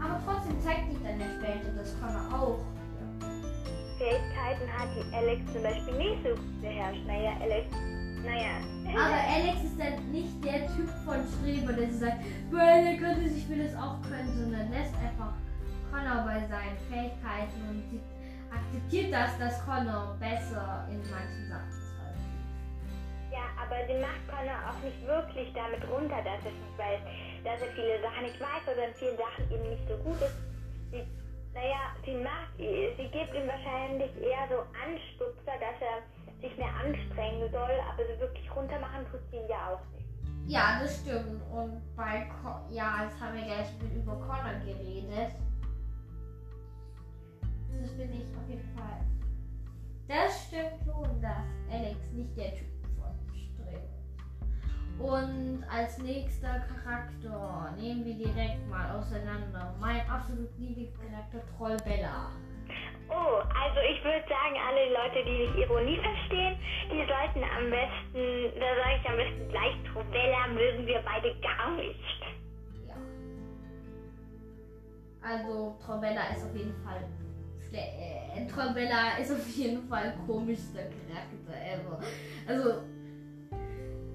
Aber 0.00 0.20
trotzdem 0.24 0.60
zeigt 0.60 0.90
sich 0.90 1.02
dann 1.02 1.18
ja 1.20 1.26
später, 1.38 1.72
das 1.76 1.98
kann 2.00 2.14
er 2.14 2.38
auch. 2.38 2.60
Fähigkeiten 3.98 4.68
hat 4.72 4.88
die 4.96 5.14
Alex 5.14 5.52
zum 5.52 5.62
Beispiel 5.62 5.94
nicht 5.94 6.22
so 6.22 6.30
gut 6.30 6.60
beherrscht. 6.60 7.06
Naja, 7.06 7.32
Alex 7.40 7.66
naja. 8.24 8.62
Aber 8.86 9.18
Alex 9.34 9.64
ist 9.64 9.78
dann 9.78 10.12
nicht 10.12 10.44
der 10.44 10.66
Typ 10.74 10.88
von 11.04 11.24
Streber, 11.26 11.72
der 11.72 11.90
sagt, 11.90 12.18
weil 12.50 12.86
er 12.86 12.96
könnte 12.96 13.28
sich 13.28 13.48
will 13.48 13.60
es 13.60 13.74
auch 13.74 14.00
können, 14.02 14.32
sondern 14.36 14.70
lässt 14.70 14.94
einfach 14.94 15.34
Connor 15.92 16.24
bei 16.24 16.40
seinen 16.48 16.78
Fähigkeiten 16.88 17.60
und 17.68 18.00
akzeptiert 18.48 19.12
das, 19.12 19.36
dass 19.38 19.60
Connor 19.68 20.16
besser 20.16 20.88
in 20.88 21.04
manchen 21.12 21.44
Sachen 21.52 21.68
ist 21.68 21.92
als 22.00 22.16
sie. 22.16 23.36
Ja, 23.36 23.44
aber 23.60 23.76
sie 23.84 24.00
macht 24.00 24.24
Connor 24.24 24.56
auch 24.72 24.80
nicht 24.80 25.04
wirklich 25.04 25.52
damit 25.52 25.84
runter, 25.84 26.24
dass 26.24 26.40
er 26.48 26.56
nicht 26.56 26.76
weiß, 26.80 27.00
dass 27.44 27.60
er 27.60 27.76
viele 27.76 28.00
Sachen 28.00 28.24
nicht 28.24 28.40
weiß 28.40 28.64
oder 28.72 28.88
in 28.88 28.94
vielen 28.96 29.18
Sachen 29.20 29.44
eben 29.52 29.68
nicht 29.68 29.84
so 29.84 29.96
gut 30.00 30.16
ist. 30.16 30.40
Sie, 30.90 31.04
naja, 31.52 31.92
sie 32.08 32.16
macht, 32.24 32.56
sie 32.56 33.08
gibt 33.12 33.36
ihm 33.36 33.44
wahrscheinlich 33.44 34.16
eher 34.16 34.48
so 34.48 34.64
Anstupser, 34.72 35.60
dass 35.60 35.76
er 35.76 36.00
sich 36.40 36.56
mehr 36.56 36.72
anstrengen 36.72 37.52
soll, 37.52 37.76
aber 37.84 38.00
so 38.08 38.16
wirklich 38.16 38.48
runter 38.56 38.80
machen 38.80 39.04
tut 39.12 39.20
sie 39.28 39.36
ihn 39.36 39.48
ja 39.48 39.76
auch 39.76 39.84
nicht. 39.92 40.08
Ja, 40.48 40.80
das 40.80 41.04
stimmt. 41.04 41.40
Und 41.52 41.80
bei 41.96 42.28
Con 42.40 42.64
ja, 42.72 43.04
jetzt 43.04 43.20
haben 43.20 43.36
wir 43.36 43.44
gleich 43.44 43.68
mit 43.80 43.92
über 43.92 44.16
Connor 44.16 44.56
geredet. 44.64 45.36
Das 47.80 47.90
finde 47.92 48.14
ich 48.14 48.36
auf 48.36 48.48
jeden 48.48 48.68
Fall. 48.76 49.00
Das 50.08 50.46
stimmt 50.46 50.84
schon, 50.84 51.20
dass 51.20 51.46
Alex 51.70 52.12
nicht 52.12 52.36
der 52.36 52.54
Typ 52.54 52.68
von 52.98 53.14
Streben. 53.34 53.88
Und 54.98 55.64
als 55.70 55.98
nächster 55.98 56.60
Charakter 56.60 57.74
nehmen 57.78 58.04
wir 58.04 58.14
direkt 58.14 58.68
mal 58.68 58.98
auseinander. 58.98 59.74
Mein 59.80 60.08
absolut 60.08 60.50
Lieblingscharakter 60.58 61.40
Troll 61.56 61.76
Bella. 61.84 62.30
Oh, 63.08 63.42
also 63.42 63.80
ich 63.90 64.02
würde 64.04 64.24
sagen, 64.28 64.56
alle 64.68 64.88
Leute, 64.92 65.24
die 65.24 65.46
nicht 65.46 65.56
Ironie 65.58 65.98
verstehen, 65.98 66.56
die 66.90 67.04
sollten 67.04 67.42
am 67.44 67.68
besten, 67.68 68.58
da 68.58 68.68
sage 68.80 68.96
ich 69.00 69.08
am 69.08 69.16
besten 69.16 69.48
gleich, 69.50 69.74
Trovella 69.92 70.46
mögen 70.48 70.86
wir 70.86 71.02
beide 71.04 71.34
gar 71.40 71.76
nicht. 71.76 71.98
Ja. 72.88 72.96
Also 75.20 75.76
Trombella 75.84 76.30
ist 76.34 76.44
auf 76.44 76.56
jeden 76.56 76.74
Fall 76.84 77.04
schle- 77.72 78.42
äh, 78.42 78.46
Trombella 78.46 79.16
ist 79.20 79.32
auf 79.32 79.46
jeden 79.48 79.86
Fall 79.88 80.14
komischster 80.26 80.82
Charakter 80.82 81.54
ever. 81.74 81.98
Also 82.46 82.82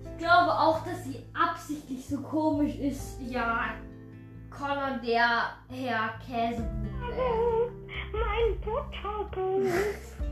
ich 0.03 0.17
glaube 0.17 0.51
auch, 0.51 0.83
dass 0.85 1.03
sie 1.03 1.23
absichtlich 1.33 2.05
so 2.05 2.21
komisch 2.21 2.75
ist. 2.77 3.19
Ja, 3.21 3.75
Connor 4.49 4.99
der 5.05 5.53
Herr. 5.69 6.13
Oh, 7.19 7.69
mein 8.11 8.59
Butterbrot. 8.61 9.63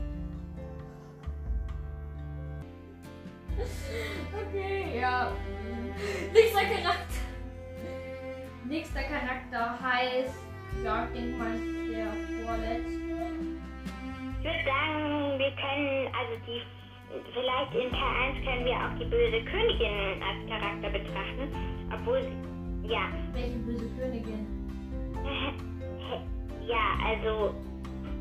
Okay, 4.48 5.00
ja. 5.00 5.32
Nächster 6.34 6.60
Charakter. 6.60 7.14
Nächster 8.68 9.00
Charakter 9.02 9.78
heißt, 9.82 10.34
ja, 10.84 11.06
ich 11.06 11.12
denke 11.20 11.38
mal, 11.38 11.56
der 11.90 12.46
vorletzte. 12.46 13.05
Ich 14.46 14.52
würde 14.52 14.64
sagen, 14.64 15.38
wir 15.40 15.50
können, 15.58 16.06
also 16.14 16.38
die, 16.46 16.62
vielleicht 17.34 17.74
in 17.74 17.90
Teil 17.90 18.14
1 18.30 18.44
können 18.46 18.64
wir 18.64 18.76
auch 18.76 18.94
die 18.96 19.04
böse 19.06 19.42
Königin 19.42 20.22
als 20.22 20.38
Charakter 20.48 20.88
betrachten, 20.88 21.50
obwohl 21.92 22.22
sie, 22.22 22.92
ja, 22.92 23.10
Welche 23.32 23.58
böse 23.66 23.90
Königin? 23.98 24.46
ja, 26.68 26.94
also 27.04 27.56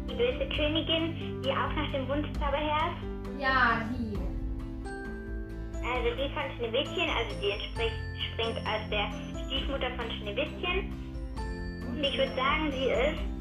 die 0.10 0.16
böse 0.16 0.50
Königin, 0.50 1.14
die 1.46 1.52
auch 1.52 1.72
nach 1.78 1.92
dem 1.94 2.08
Wunschzauber 2.10 2.58
herrscht, 2.58 3.04
Ja, 3.38 3.86
die. 3.94 4.18
also 5.86 6.10
die 6.10 6.30
von 6.34 6.50
Schneewittchen, 6.58 7.08
also 7.22 7.40
die 7.40 7.52
entspricht, 7.52 8.02
springt 8.34 8.58
als 8.66 8.90
der 8.90 9.12
Stiefmutter 9.46 9.92
von 9.92 10.10
Schneewittchen. 10.10 10.92
Und 11.88 12.04
ich 12.04 12.18
würde 12.18 12.34
sagen, 12.36 12.72
sie 12.72 12.90
ist 12.90 13.35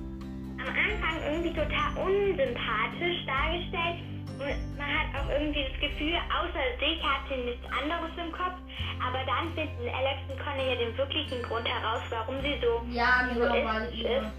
am 0.64 0.74
Anfang 0.74 1.16
irgendwie 1.28 1.52
total 1.52 1.90
unsympathisch 1.96 3.20
dargestellt. 3.26 4.00
Und 4.34 4.76
man 4.76 4.88
hat 4.88 5.08
auch 5.14 5.30
irgendwie 5.30 5.64
das 5.70 5.78
Gefühl, 5.80 6.16
außer 6.32 6.64
sich 6.80 6.98
hat 7.02 7.22
sie 7.28 7.38
nichts 7.44 7.66
anderes 7.70 8.10
im 8.18 8.32
Kopf. 8.32 8.58
Aber 8.98 9.20
dann 9.26 9.54
finden 9.54 9.86
Alex 9.94 10.18
und 10.28 10.38
Conny 10.40 10.68
ja 10.68 10.76
den 10.76 10.96
wirklichen 10.96 11.42
Grund 11.42 11.68
heraus, 11.68 12.02
warum 12.10 12.40
sie 12.42 12.58
so 12.60 12.82
Ja, 12.90 13.28
genau, 13.28 13.46
weil 13.46 13.60
egoistisch 13.60 14.00
ist. 14.00 14.32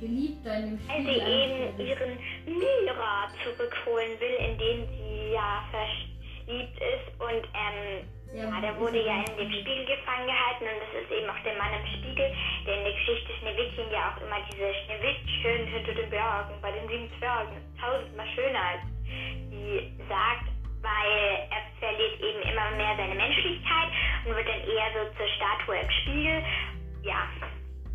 Geliebter 0.00 0.54
in 0.58 0.62
dem 0.62 0.88
Weil 0.88 1.00
Spiel 1.02 1.14
sie 1.14 1.20
eben 1.20 1.78
ihren 1.78 2.12
Mira 2.46 3.28
zurückholen 3.44 4.18
will, 4.18 4.36
in 4.38 4.58
den 4.58 4.88
sie 4.88 5.32
ja 5.34 5.62
verliebt 5.70 6.76
ist. 6.78 7.20
Und 7.20 7.44
ähm, 7.54 8.02
Ja, 8.32 8.48
ja, 8.48 8.60
der 8.60 8.78
wurde 8.80 9.04
ja 9.04 9.20
in 9.28 9.36
dem 9.36 9.52
Spiegel 9.52 9.84
gefangen 9.84 10.26
gehalten 10.26 10.64
und 10.64 10.80
das 10.80 11.02
ist 11.02 11.12
eben 11.12 11.28
auch 11.28 11.42
der 11.44 11.52
Mann 11.60 11.72
im 11.76 11.86
Spiegel, 11.86 12.32
der 12.66 12.78
in 12.78 12.84
der 12.84 12.92
Geschichte 12.92 13.32
Schneewittchen 13.38 13.92
ja 13.92 14.08
auch 14.08 14.18
immer 14.24 14.40
diese 14.48 14.72
Schneewittchen 14.72 15.66
hinter 15.68 15.92
den 15.92 16.08
Bergen 16.08 16.56
bei 16.62 16.72
den 16.72 16.88
sieben 16.88 17.10
Zwergen 17.18 17.52
ist 17.56 17.68
tausendmal 17.78 18.26
schöner 18.34 18.60
als 18.72 18.82
sie 19.52 19.92
sagt, 20.08 20.48
weil 20.80 21.44
er 21.52 21.62
verliert 21.78 22.20
eben 22.20 22.42
immer 22.48 22.70
mehr 22.72 22.96
seine 22.96 23.14
Menschlichkeit 23.14 23.88
und 24.24 24.34
wird 24.34 24.48
dann 24.48 24.64
eher 24.64 24.88
so 24.96 25.02
zur 25.12 25.28
Statue 25.36 25.76
im 25.76 25.90
Spiegel. 25.90 26.42
Ja, 27.04 27.28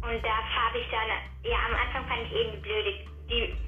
und 0.06 0.23
da 0.23 0.38
habe 0.38 0.78
ich 0.78 0.88
dann, 0.93 1.10
ja, 1.43 1.58
am 1.65 1.76
Anfang 1.76 2.06
fand 2.08 2.30
ich 2.30 2.34
eben 2.38 2.52
die 2.52 2.62
blöde, 2.62 2.93
die 3.30 3.66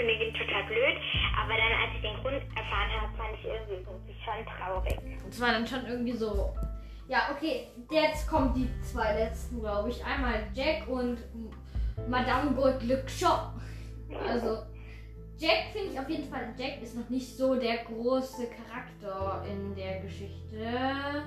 böse 0.00 0.06
Königin 0.06 0.34
total 0.34 0.64
blöd, 0.64 0.96
aber 1.38 1.54
dann, 1.56 1.72
als 1.80 1.94
ich 1.94 2.02
den 2.02 2.16
Grund 2.22 2.42
erfahren 2.56 2.90
habe, 3.00 3.16
fand 3.16 3.38
ich 3.38 3.44
irgendwie, 3.44 3.90
irgendwie 3.90 4.16
schon 4.24 4.46
traurig. 4.46 4.96
Das 5.26 5.40
war 5.40 5.52
dann 5.52 5.66
schon 5.66 5.86
irgendwie 5.86 6.12
so. 6.12 6.54
Ja, 7.08 7.28
okay, 7.32 7.68
jetzt 7.90 8.28
kommen 8.28 8.54
die 8.54 8.68
zwei 8.82 9.14
letzten, 9.14 9.60
glaube 9.60 9.90
ich. 9.90 10.04
Einmal 10.04 10.46
Jack 10.54 10.86
und 10.88 11.18
Madame 12.08 12.52
Goldglückschow. 12.52 13.50
Also, 14.26 14.62
Jack 15.36 15.72
finde 15.72 15.92
ich 15.92 15.98
auf 15.98 16.08
jeden 16.08 16.30
Fall. 16.30 16.54
Jack 16.56 16.80
ist 16.82 16.96
noch 16.96 17.08
nicht 17.08 17.36
so 17.36 17.54
der 17.56 17.78
große 17.84 18.48
Charakter 18.48 19.44
in 19.48 19.74
der 19.74 20.00
Geschichte. 20.00 21.24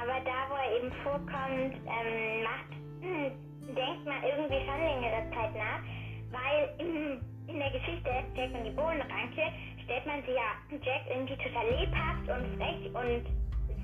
Aber 0.00 0.20
da, 0.24 0.48
wo 0.48 0.54
er 0.54 0.76
eben 0.76 0.92
vorkommt, 1.02 1.74
ähm, 1.84 2.44
macht, 2.44 2.70
denkt 3.02 4.04
man 4.04 4.22
irgendwie 4.22 4.64
schon 4.64 4.80
längere 4.80 5.30
Zeit 5.34 5.54
nach, 5.56 5.82
weil 6.30 7.18
in, 7.48 7.58
der 7.58 7.70
Geschichte 7.70 8.10
Jack 8.34 8.52
und 8.54 8.64
die 8.64 8.70
Bohnenranke 8.70 9.48
stellt 9.84 10.06
man 10.06 10.22
sich 10.22 10.36
ja 10.36 10.52
Jack 10.70 11.02
irgendwie 11.08 11.36
total 11.36 11.66
lebhaft 11.66 12.28
und 12.28 12.44
frech 12.56 12.84
und 12.92 13.24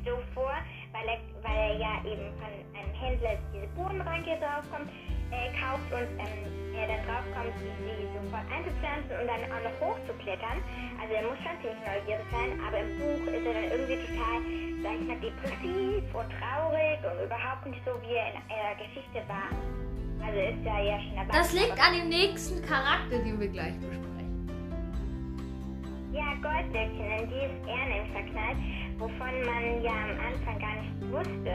so 0.05 0.21
vor, 0.35 0.53
weil 0.93 1.09
er, 1.09 1.19
weil 1.41 1.57
er 1.57 1.77
ja 1.81 1.93
eben 2.05 2.29
von 2.37 2.53
einem 2.77 2.93
Händler 2.93 3.41
diese 3.53 3.67
Bohnenranke 3.73 4.37
draufkommt, 4.37 4.93
äh, 5.33 5.49
kauft 5.57 5.89
und 5.89 6.09
ähm, 6.21 6.45
er 6.77 6.89
dann 6.93 7.03
draufkommt, 7.09 7.57
sie 7.57 8.05
sofort 8.13 8.45
einzupflanzen 8.53 9.17
und 9.17 9.27
dann 9.27 9.43
auch 9.49 9.63
noch 9.65 9.77
hochzuklettern. 9.81 10.61
Also 11.01 11.15
er 11.15 11.23
muss 11.25 11.41
schon 11.41 11.57
ziemlich 11.65 11.81
neugierig 11.89 12.29
sein, 12.29 12.51
aber 12.61 12.79
im 12.85 12.91
Buch 13.01 13.25
ist 13.33 13.47
er 13.49 13.55
dann 13.55 13.69
irgendwie 13.73 13.99
total, 14.05 14.39
sag 14.85 14.95
ich 15.01 15.07
mal, 15.09 15.21
depressiv 15.25 16.05
und 16.13 16.29
traurig 16.37 17.01
und 17.01 17.17
überhaupt 17.25 17.65
nicht 17.65 17.81
so, 17.89 17.97
wie 18.05 18.13
er 18.13 18.29
in 18.29 18.39
einer 18.45 18.77
Geschichte 18.77 19.25
war. 19.25 19.49
Also 20.25 20.39
ist 20.39 20.67
er 20.67 20.83
ja 20.83 20.99
schon. 21.01 21.29
Das 21.29 21.53
liegt 21.53 21.81
an 21.81 21.95
dem 21.95 22.09
nächsten 22.09 22.63
Charakter, 22.63 23.19
den 23.19 23.39
wir 23.39 23.49
gleich 23.49 23.75
besprechen. 23.75 24.49
Ja, 26.13 26.35
Goldlöckchen, 26.41 27.11
in 27.23 27.29
die 27.29 27.35
ist 27.35 27.67
er 27.67 27.89
nämlich 27.89 28.13
verknallt, 28.13 28.57
wovon 28.99 29.45
man 29.45 29.83
ja 29.83 29.91
am 29.91 30.19
Anfang 30.33 30.59
gar 30.61 30.77
nicht 30.81 31.13
wusste. 31.13 31.53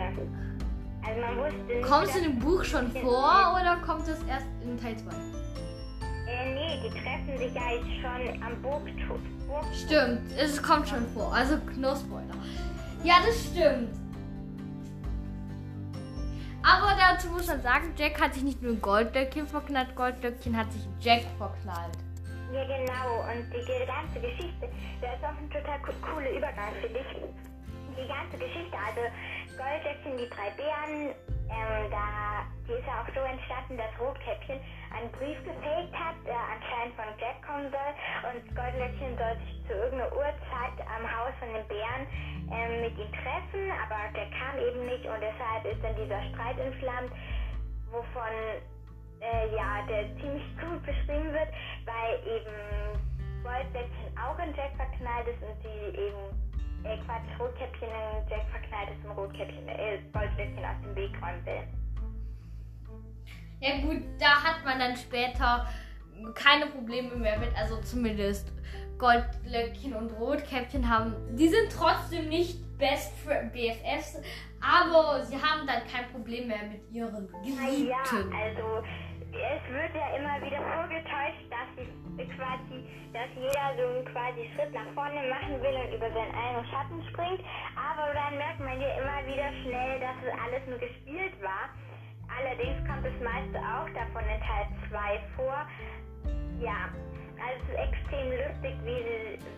Also 1.02 1.22
man 1.22 1.38
wusste 1.38 1.76
nicht, 1.76 1.88
Kommt 1.88 2.08
es 2.08 2.16
in 2.18 2.24
dem 2.24 2.40
Buch 2.40 2.64
schon 2.64 2.92
vor 2.92 3.58
oder 3.60 3.78
kommt 3.86 4.02
es 4.02 4.22
erst 4.24 4.46
in 4.64 4.78
Teil 4.78 4.98
2? 4.98 5.12
Äh, 6.28 6.54
nee, 6.54 6.80
die 6.84 6.90
treffen 6.90 7.38
sich 7.38 7.54
ja 7.54 7.72
jetzt 7.72 8.02
schon 8.02 8.44
am 8.44 8.62
Burgtod. 8.62 9.22
Burg 9.48 9.66
Stimmt, 9.74 10.32
es 10.38 10.62
kommt 10.62 10.88
schon 10.88 11.08
vor. 11.08 11.34
Also 11.34 11.56
no 11.78 11.96
Spoiler. 11.96 12.36
Ja, 13.04 13.16
das 13.26 13.46
stimmt. 13.46 13.90
Aber 16.70 16.96
dazu 17.00 17.30
muss 17.30 17.48
man 17.48 17.62
sagen, 17.62 17.94
Jack 17.98 18.22
hat 18.22 18.34
sich 18.36 18.44
nicht 18.44 18.62
nur 18.62 18.74
in 18.74 18.82
Goldlöckchen 18.82 19.48
verknallt, 19.48 19.96
Goldlöckchen 19.96 20.56
hat 20.56 20.72
sich 20.72 20.84
Jack 21.00 21.24
verknallt. 21.38 21.98
Ja, 22.54 22.64
genau. 22.64 23.22
Und 23.30 23.50
die 23.52 23.86
ganze 23.88 24.20
Geschichte, 24.20 24.70
das 25.02 25.16
ist 25.16 25.24
auch 25.24 25.30
ein 25.38 25.50
total 25.50 25.80
co- 25.82 25.94
cooler 26.02 26.30
Übergang 26.32 26.74
für 26.82 26.90
dich. 26.90 27.06
Die 27.98 28.08
ganze 28.08 28.38
Geschichte, 28.38 28.78
also 28.78 29.02
Goldlöckchen, 29.58 30.18
die 30.18 30.30
drei 30.30 30.50
Bären, 30.58 31.16
ähm, 31.50 31.90
da, 31.90 32.46
die 32.68 32.74
ist 32.74 32.86
ja 32.86 33.02
auch 33.02 33.10
so 33.14 33.22
entstanden, 33.22 33.78
dass 33.78 33.92
Rotkäppchen 34.00 34.60
einen 34.94 35.12
Brief 35.12 35.38
gefaked 35.44 35.94
hat, 35.94 36.18
der 36.26 36.38
anscheinend 36.38 36.96
von 36.96 37.10
Jack 37.18 37.42
kommen 37.42 37.70
soll. 37.74 37.92
Und 38.30 38.42
Goldlöckchen 38.56 39.18
soll 39.18 39.36
sich 39.42 39.58
zu 39.68 39.74
irgendeiner 39.74 40.14
Uhrzeit 40.14 40.78
am 40.86 41.04
Haus 41.06 41.34
von 41.40 41.50
den 41.54 41.66
Bären 41.68 42.04
ähm, 42.54 42.82
mit 42.86 42.94
ihm 42.98 43.12
treffen, 43.14 43.64
aber 43.82 44.14
der 44.14 44.30
kam 44.38 44.58
eben 44.62 44.86
nicht 44.86 45.06
und 45.06 45.22
deshalb 45.22 45.66
ist 45.66 45.82
dann 45.84 45.96
dieser 45.98 46.22
Streit 46.34 46.58
entflammt, 46.60 47.12
wovon 47.90 48.34
äh, 49.22 49.56
ja, 49.56 49.82
der 49.90 50.14
ziemlich 50.22 50.46
gut 50.62 50.82
beschrieben 50.86 51.34
wird, 51.34 51.50
weil 51.86 52.14
eben 52.26 52.56
Goldlätzchen 53.44 54.14
auch 54.18 54.38
in 54.40 54.54
Jack 54.54 54.76
verknallt 54.76 55.28
ist 55.28 55.42
und 55.42 55.56
sie 55.64 55.98
eben 55.98 56.49
äh, 56.84 56.98
quasi 57.06 57.28
Rotkäppchen 57.40 57.88
in 57.88 58.30
Jack 58.30 58.50
verknallt 58.50 58.90
ist 58.98 59.06
und 59.06 59.12
Rotkäppchen, 59.12 59.68
äh, 59.68 60.00
Goldlöckchen 60.14 60.66
aus 60.66 60.82
dem 60.84 60.96
Weg 60.96 61.12
räumen 61.22 61.46
will. 61.46 61.64
Ja 63.62 63.78
gut, 63.82 64.04
da 64.20 64.42
hat 64.44 64.64
man 64.64 64.80
dann 64.80 64.96
später 64.96 65.68
keine 66.34 66.68
Probleme 66.68 67.16
mehr 67.16 67.38
mit, 67.40 67.56
also 67.56 67.82
zumindest 67.82 68.52
Goldlöckchen 68.98 69.94
und 69.94 70.12
Rotkäppchen 70.12 70.88
haben. 70.90 71.14
Die 71.36 71.48
sind 71.48 71.72
trotzdem 71.72 72.30
nicht 72.30 72.60
Best 72.78 73.14
BFFs, 73.52 74.22
aber 74.62 75.24
sie 75.24 75.36
haben 75.36 75.68
dann 75.68 75.82
kein 75.92 76.10
Problem 76.12 76.48
mehr 76.48 76.64
mit 76.64 76.90
ihren 76.92 77.28
Geliebten. 77.44 77.88
Ja, 77.88 77.98
also 77.98 78.84
es 79.32 79.64
wird 79.74 79.94
ja 79.94 80.08
immer 80.18 80.42
wieder 80.46 80.62
vorgetäuscht, 80.74 81.46
dass 81.50 81.70
quasi, 82.36 82.84
dass 83.14 83.30
jeder 83.36 83.68
so 83.78 83.86
einen 83.96 84.06
quasi 84.12 84.50
Schritt 84.56 84.74
nach 84.74 84.90
vorne 84.94 85.22
machen 85.30 85.62
will 85.62 85.76
und 85.76 85.94
über 85.94 86.10
seinen 86.12 86.34
eigenen 86.34 86.66
Schatten 86.72 87.00
springt. 87.10 87.42
Aber 87.76 88.14
dann 88.14 88.38
merkt 88.38 88.60
man 88.60 88.80
ja 88.82 88.90
immer 88.98 89.20
wieder 89.28 89.50
schnell, 89.64 90.00
dass 90.00 90.18
es 90.24 90.34
alles 90.40 90.64
nur 90.68 90.80
gespielt 90.80 91.36
war. 91.42 91.70
Allerdings 92.30 92.78
kommt 92.88 93.06
das 93.06 93.18
meiste 93.22 93.58
auch 93.60 93.90
davon 93.94 94.24
in 94.30 94.40
Teil 94.42 94.68
2 94.90 95.20
vor. 95.36 95.66
Ja, 96.60 96.90
also 97.40 97.56
es 97.56 97.70
ist 97.70 97.80
extrem 97.80 98.28
lustig, 98.32 98.76
wie, 98.84 99.02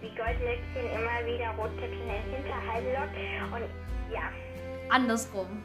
wie 0.01 0.15
Goldlöckchen 0.15 0.85
immer 0.95 1.17
wieder 1.25 1.49
Rotkäppchen 1.57 2.07
in 2.07 2.07
den 2.07 2.35
Hinterhalt 2.35 2.85
lockt. 2.93 3.17
Und 3.53 3.67
ja. 4.13 4.31
Andersrum. 4.89 5.63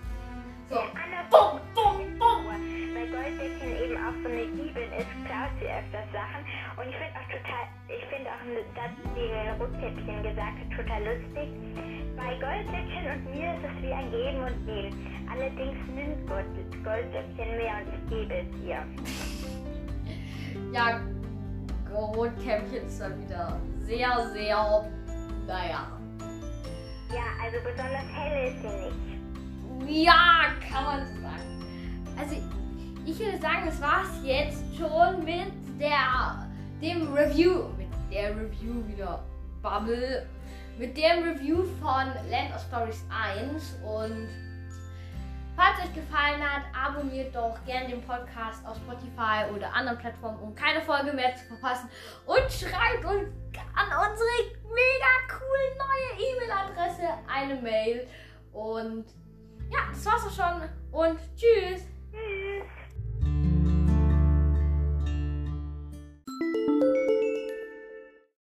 So. 0.68 0.74
Ja, 0.74 0.82
andersrum. 0.98 1.60
Bum, 1.74 2.18
bum, 2.18 2.18
bum. 2.18 2.46
Weil 2.94 3.08
Goldlöckchen 3.12 3.70
eben 3.76 3.96
auch 4.02 4.16
so 4.22 4.28
eine 4.28 4.46
Diebin 4.50 4.90
ist, 4.98 5.12
klaut 5.26 5.52
sie 5.60 5.68
öfters 5.70 6.08
Sachen. 6.10 6.42
Und 6.74 6.88
ich 6.90 6.96
finde 6.96 7.14
auch 7.14 7.28
total, 7.30 7.64
ich 7.86 8.04
finde 8.10 8.30
auch 8.34 8.42
Satz, 8.74 8.96
den 9.14 9.46
Rotkäppchen 9.60 10.22
gesagt 10.22 10.58
hat, 10.58 10.70
total 10.74 11.00
lustig. 11.04 11.48
Bei 12.16 12.34
Goldlöckchen 12.40 13.04
und 13.14 13.22
mir 13.30 13.54
ist 13.54 13.62
es 13.62 13.82
wie 13.82 13.92
ein 13.92 14.10
Geben 14.10 14.42
und 14.42 14.66
Nehmen. 14.66 14.94
Allerdings 15.30 15.78
nimmt 15.94 16.26
Goldlöckchen 16.26 17.50
mehr 17.56 17.74
und 17.82 17.88
ich 17.94 18.02
gebe 18.10 18.34
es 18.34 18.50
ihr. 18.64 18.82
Ja, 20.72 21.00
Rotkäppchen 21.94 22.86
ist 22.86 23.00
dann 23.00 23.20
wieder 23.22 23.60
sehr, 23.82 24.30
sehr, 24.32 24.90
naja. 25.46 25.92
Ja, 27.12 27.26
also 27.40 27.56
besonders 27.62 28.08
hell 28.12 28.48
ist 28.48 28.62
sie 28.62 28.68
nicht. 28.68 29.15
Ja, 29.86 30.46
kann 30.68 30.84
man 30.84 31.06
so 31.06 31.20
sagen. 31.20 32.16
Also, 32.18 32.36
ich 33.04 33.18
würde 33.18 33.38
sagen, 33.38 33.66
das 33.66 33.80
war's 33.80 34.20
jetzt 34.22 34.62
schon 34.76 35.24
mit 35.24 35.52
der, 35.80 36.46
dem 36.80 37.12
Review, 37.12 37.68
mit 37.76 37.88
der 38.10 38.30
Review 38.30 38.86
wieder 38.86 39.24
Bubble, 39.62 40.26
mit 40.78 40.96
dem 40.96 41.22
Review 41.24 41.64
von 41.80 42.06
Land 42.30 42.54
of 42.54 42.62
Stories 42.68 43.04
1 43.10 43.78
und 43.84 44.28
Falls 45.56 45.78
euch 45.78 45.94
gefallen 45.94 46.42
hat, 46.42 46.64
abonniert 46.74 47.34
doch 47.34 47.56
gerne 47.64 47.88
den 47.88 48.02
Podcast 48.02 48.64
auf 48.66 48.76
Spotify 48.76 49.50
oder 49.54 49.72
anderen 49.72 49.98
Plattformen, 49.98 50.38
um 50.40 50.54
keine 50.54 50.82
Folge 50.82 51.14
mehr 51.14 51.34
zu 51.34 51.46
verpassen. 51.46 51.88
Und 52.26 52.52
schreibt 52.52 53.02
uns 53.06 53.30
an 53.74 53.86
unsere 53.86 54.28
mega 54.64 55.12
cool 55.32 55.78
neue 55.78 56.28
E-Mail-Adresse 56.28 57.08
eine 57.26 57.54
Mail. 57.62 58.06
Und 58.52 59.06
ja, 59.70 59.78
das 59.90 60.06
war's 60.06 60.26
auch 60.26 60.30
schon 60.32 60.68
und 60.92 61.18
tschüss. 61.36 61.82
Tschüss. 62.12 62.75